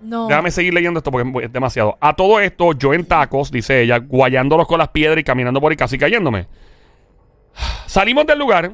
[0.02, 0.28] no.
[0.28, 1.98] déjame seguir leyendo esto porque es demasiado.
[2.02, 5.72] A todo esto, yo en tacos, dice ella, guayándolos con las piedras y caminando por
[5.72, 6.48] ahí casi cayéndome.
[7.88, 8.72] Salimos del lugar.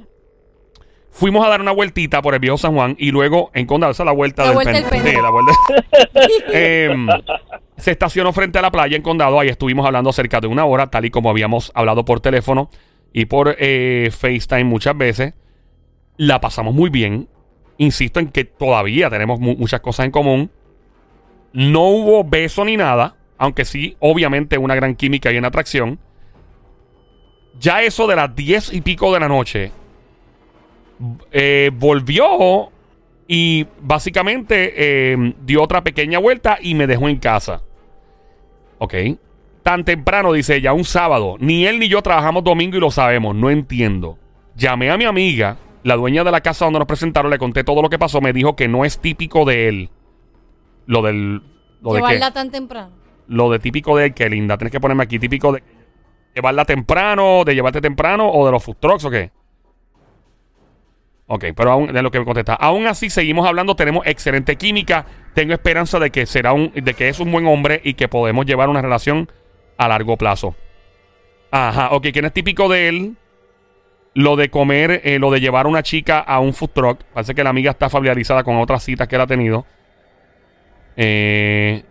[1.10, 4.04] Fuimos a dar una vueltita por el viejo San Juan y luego en Condado, esa
[4.04, 5.02] es la vuelta La del vuelta pen-.
[5.02, 5.54] Sí, la vuelta.
[6.52, 7.08] Em,
[7.78, 9.40] se estacionó frente a la playa en Condado.
[9.40, 12.70] Ahí estuvimos hablando cerca de una hora, tal y como habíamos hablado por teléfono
[13.14, 15.34] y por eh, FaceTime muchas veces.
[16.18, 17.30] La pasamos muy bien.
[17.78, 20.52] Insisto en que todavía tenemos mu- muchas cosas en común.
[21.56, 25.98] No hubo beso ni nada, aunque sí, obviamente, una gran química y una atracción.
[27.58, 29.72] Ya eso de las diez y pico de la noche,
[31.32, 32.72] eh, volvió
[33.26, 37.62] y básicamente eh, dio otra pequeña vuelta y me dejó en casa.
[38.78, 38.94] Ok.
[39.64, 41.38] Tan temprano, dice ella, un sábado.
[41.40, 43.34] Ni él ni yo trabajamos domingo y lo sabemos.
[43.34, 44.20] No entiendo.
[44.58, 47.82] Llamé a mi amiga, la dueña de la casa donde nos presentaron, le conté todo
[47.82, 48.20] lo que pasó.
[48.20, 49.90] Me dijo que no es típico de él.
[50.86, 51.42] Lo del.
[51.82, 52.08] Lo de qué?
[52.08, 52.92] Llevarla tan temprano.
[53.28, 54.58] Lo de típico de él, que linda.
[54.58, 55.64] Tienes que ponerme aquí típico de
[56.36, 59.32] llevarla temprano, de llevarte temprano o de los food trucks o qué.
[61.28, 62.54] Ok, pero aún de lo que me contesta.
[62.54, 65.06] Aún así seguimos hablando, tenemos excelente química.
[65.34, 68.46] Tengo esperanza de que será un, de que es un buen hombre y que podemos
[68.46, 69.32] llevar una relación
[69.78, 70.56] a largo plazo.
[71.50, 73.18] Ajá, ok, no es típico de él.
[74.14, 77.04] Lo de comer, eh, lo de llevar a una chica a un food truck.
[77.14, 79.66] Parece que la amiga está familiarizada con otras citas que él ha tenido.
[80.98, 81.84] Eh,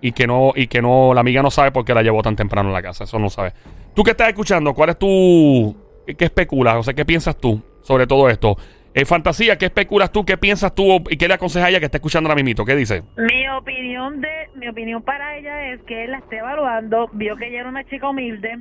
[0.00, 2.36] y que no, y que no, la amiga no sabe por qué la llevó tan
[2.36, 3.04] temprano a la casa.
[3.04, 3.52] Eso no sabe.
[3.94, 5.76] Tú que estás escuchando, ¿cuál es tu.
[6.06, 6.76] ¿Qué, qué especulas?
[6.76, 8.56] O sea, ¿qué piensas tú sobre todo esto?
[8.94, 10.24] Eh, fantasía, ¿qué especulas tú?
[10.24, 11.04] ¿Qué piensas tú?
[11.10, 12.64] ¿Y qué le aconsejas a ella que está escuchando ahora mismito?
[12.64, 13.02] ¿Qué dice?
[13.16, 17.48] Mi opinión de mi opinión para ella es que él la esté evaluando, vio que
[17.48, 18.58] ella era una chica humilde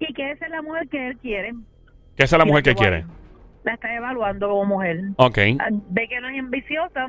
[0.00, 1.52] y que esa es la mujer que él quiere.
[2.16, 3.04] Que esa es la Y mujer que está quiere.
[3.64, 4.98] La está evaluando como mujer.
[5.16, 7.08] Ok, Ah, Ve que no es ambiciosa.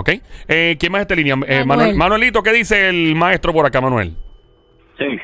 [0.00, 0.10] Ok.
[0.48, 1.34] Eh, ¿Quién más está en línea?
[1.34, 1.66] Eh, Manuel.
[1.66, 1.96] Manuel.
[1.96, 4.16] Manuelito, ¿qué dice el maestro por acá, Manuel?
[4.98, 5.18] Sí.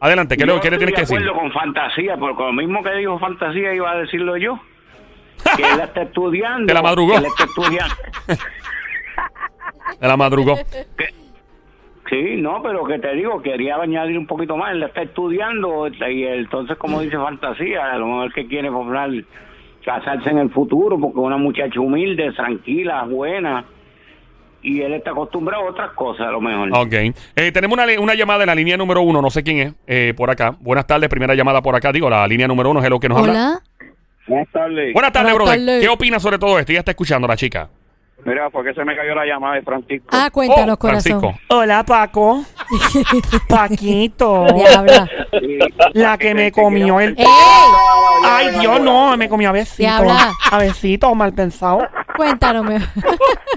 [0.00, 1.16] Adelante, ¿qué, Yo le, qué le tienes que de decir?
[1.18, 4.58] acuerdo con fantasía, porque lo mismo que dijo fantasía iba a decirlo yo.
[5.56, 6.66] Que él está estudiando.
[6.66, 7.12] Que la madrugó.
[7.12, 7.94] que él está estudiando.
[10.00, 10.56] De la madrugó.
[12.10, 14.72] Sí, no, pero que te digo, quería añadir un poquito más.
[14.72, 19.10] Él está estudiando y entonces, como dice fantasía, a lo mejor que quiere formar,
[19.84, 23.64] casarse en el futuro, porque una muchacha humilde, tranquila, buena.
[24.62, 26.70] Y él está acostumbrado a otras cosas, a lo mejor.
[26.76, 26.92] Ok.
[27.34, 30.14] Eh, tenemos una, una llamada en la línea número uno, no sé quién es, eh,
[30.16, 30.54] por acá.
[30.60, 31.90] Buenas tardes, primera llamada por acá.
[31.92, 33.32] Digo, la línea número uno, hello, que nos habla.
[33.32, 33.60] Hola.
[34.28, 34.92] Buenas tardes.
[34.94, 35.80] Buenas tardes, Buenas brother.
[35.80, 36.72] ¿Qué opinas sobre todo esto?
[36.72, 37.68] Ya está escuchando la chica.
[38.24, 40.06] Mira, ¿por qué se me cayó la llamada de Francisco?
[40.12, 41.20] Ah, cuéntanos, Oh, Francisco.
[41.20, 41.40] corazón.
[41.48, 42.44] Hola, Paco.
[43.48, 44.46] Paquito.
[44.54, 45.08] Diabla.
[45.94, 47.14] La que me comió el...
[47.18, 47.26] ¡Ey!
[48.24, 49.82] Ay, Dios, no, me comió a besito.
[49.82, 50.32] Diabla.
[50.50, 51.80] A besito, mal pensado.
[52.16, 52.64] Cuéntanos.
[52.64, 52.78] me-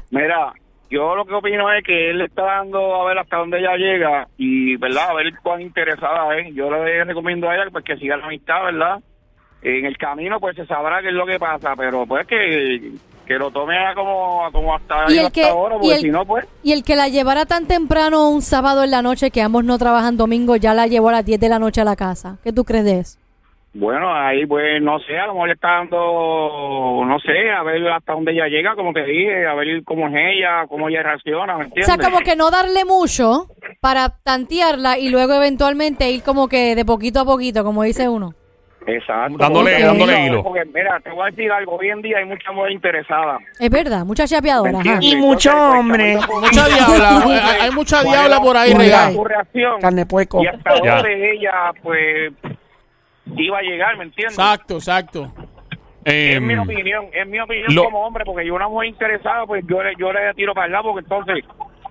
[0.09, 0.51] Mira,
[0.89, 3.75] yo lo que opino es que él le está dando a ver hasta dónde ella
[3.75, 5.09] llega y, ¿verdad?
[5.09, 6.53] A ver cuán interesada es.
[6.55, 8.99] Yo le recomiendo a ella pues, que siga la amistad, ¿verdad?
[9.61, 12.91] En el camino, pues se sabrá qué es lo que pasa, pero pues que,
[13.25, 16.09] que lo tome a como, a como hasta, Y el hasta que- ahora, porque si
[16.09, 16.45] no, pues.
[16.61, 19.79] Y el que la llevara tan temprano un sábado en la noche que ambos no
[19.79, 22.37] trabajan domingo, ya la llevó a las 10 de la noche a la casa.
[22.43, 23.17] ¿Qué tú crees de eso?
[23.77, 27.85] Bueno, ahí pues no sé, a lo mejor le está dando, no sé, a ver
[27.89, 31.57] hasta dónde ella llega, como te dije, a ver cómo es ella, cómo ella reacciona,
[31.57, 33.47] ¿me O sea, como que no darle mucho
[33.81, 38.33] para tantearla y luego eventualmente ir como que de poquito a poquito, como dice uno.
[38.87, 39.37] Exacto.
[39.39, 40.43] Dándole- Porque, dándole mira, hilo.
[40.43, 43.39] Porque, mira, te voy a decir algo, hoy en día hay mucha mujer interesada.
[43.59, 44.79] Es verdad, mucha chapeadora.
[45.01, 46.17] Y mucho Entonces, pues, hombre.
[46.27, 47.51] pues, Mucha diabla.
[47.61, 49.81] hay, mucha ¿cuál diabla por ahí reacción?
[49.81, 50.43] Carne pueco.
[50.43, 50.95] Y hasta Ya.
[50.97, 52.31] dónde ella, pues,
[53.43, 54.37] iba a llegar, ¿me entiendes?
[54.37, 55.31] Exacto, exacto.
[56.05, 59.45] Es mi Em, opinión, es mi opinión lo- como hombre, porque yo una mujer interesada,
[59.45, 61.43] pues yo le, yo le tiro para el lado, porque entonces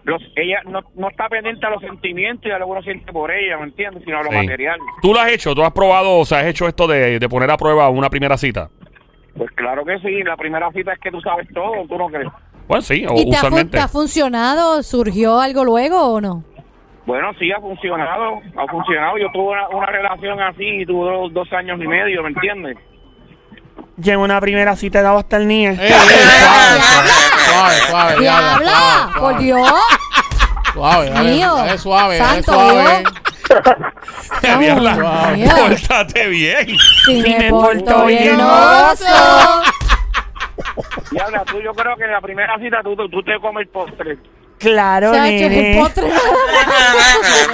[0.05, 3.11] los, ella no, no está pendiente a los sentimientos y a lo que uno siente
[3.13, 4.03] por ella, ¿me entiendes?
[4.05, 4.37] Sino a lo Sí.
[4.37, 4.79] material.
[5.03, 5.55] ¿Tú lo has hecho?
[5.55, 8.37] ¿Tú has probado, o sea, has hecho esto de, de poner a prueba una primera
[8.37, 8.69] cita?
[9.37, 12.29] Pues claro que sí, la primera cita es que tú sabes todo, ¿tú no crees?
[12.69, 13.77] Bueno, sí, o ¿Y te ha, usualmente.
[13.77, 14.83] te ha funcionado?
[14.85, 16.45] ¿Surgió algo luego o no?
[17.07, 19.19] Bueno, sí, ha funcionado, ha funcionado.
[19.19, 22.77] Yo tuve una, una relación así y tuve dos, dos años y medio, ¿me entiendes?
[23.97, 25.69] Llevo una primera cita, he dado hasta el nie.
[25.81, 26.81] Ey, suave,
[27.47, 28.71] suave, suave, diabla, ¡Diabla!
[28.71, 29.45] suave, ¡Por suave.
[29.45, 29.73] Dios!
[30.73, 31.55] Suave, dale, Mío.
[31.55, 32.73] dale suave, dale Santo suave.
[33.03, 33.13] Dios.
[34.59, 36.67] Diabla, Dios pórtate bien.
[36.67, 39.63] Si Sí me, me porto bien, oso.
[41.13, 43.63] Y habla, tú, yo creo que en la primera cita tú, tú, tú te comes
[43.63, 44.19] el postre.
[44.59, 45.77] Claro, Chacho, el nene.
[45.79, 46.05] postre.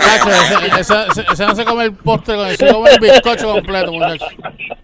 [0.01, 3.53] Chacho, ese, ese- ese- ese no se come el postre, con- se come el bizcocho
[3.53, 4.27] completo, muchacho.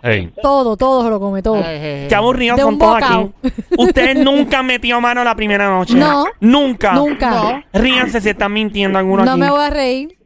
[0.02, 1.56] Ey, todo, todo se lo come, todo.
[1.56, 2.08] Ey, ey, ey.
[2.08, 3.32] Qué aburridos De son un todos bocado.
[3.44, 3.52] aquí.
[3.78, 5.94] Ustedes nunca han metido mano la primera noche.
[5.94, 6.26] No.
[6.40, 6.92] Nunca.
[6.94, 7.30] Nunca.
[7.30, 7.62] No.
[7.72, 9.40] Ríanse si están mintiendo alguno No aquí.
[9.40, 10.16] me voy a reír.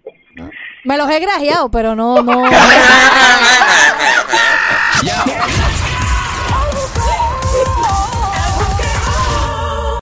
[0.84, 2.44] Me los he grajeado, pero no, no.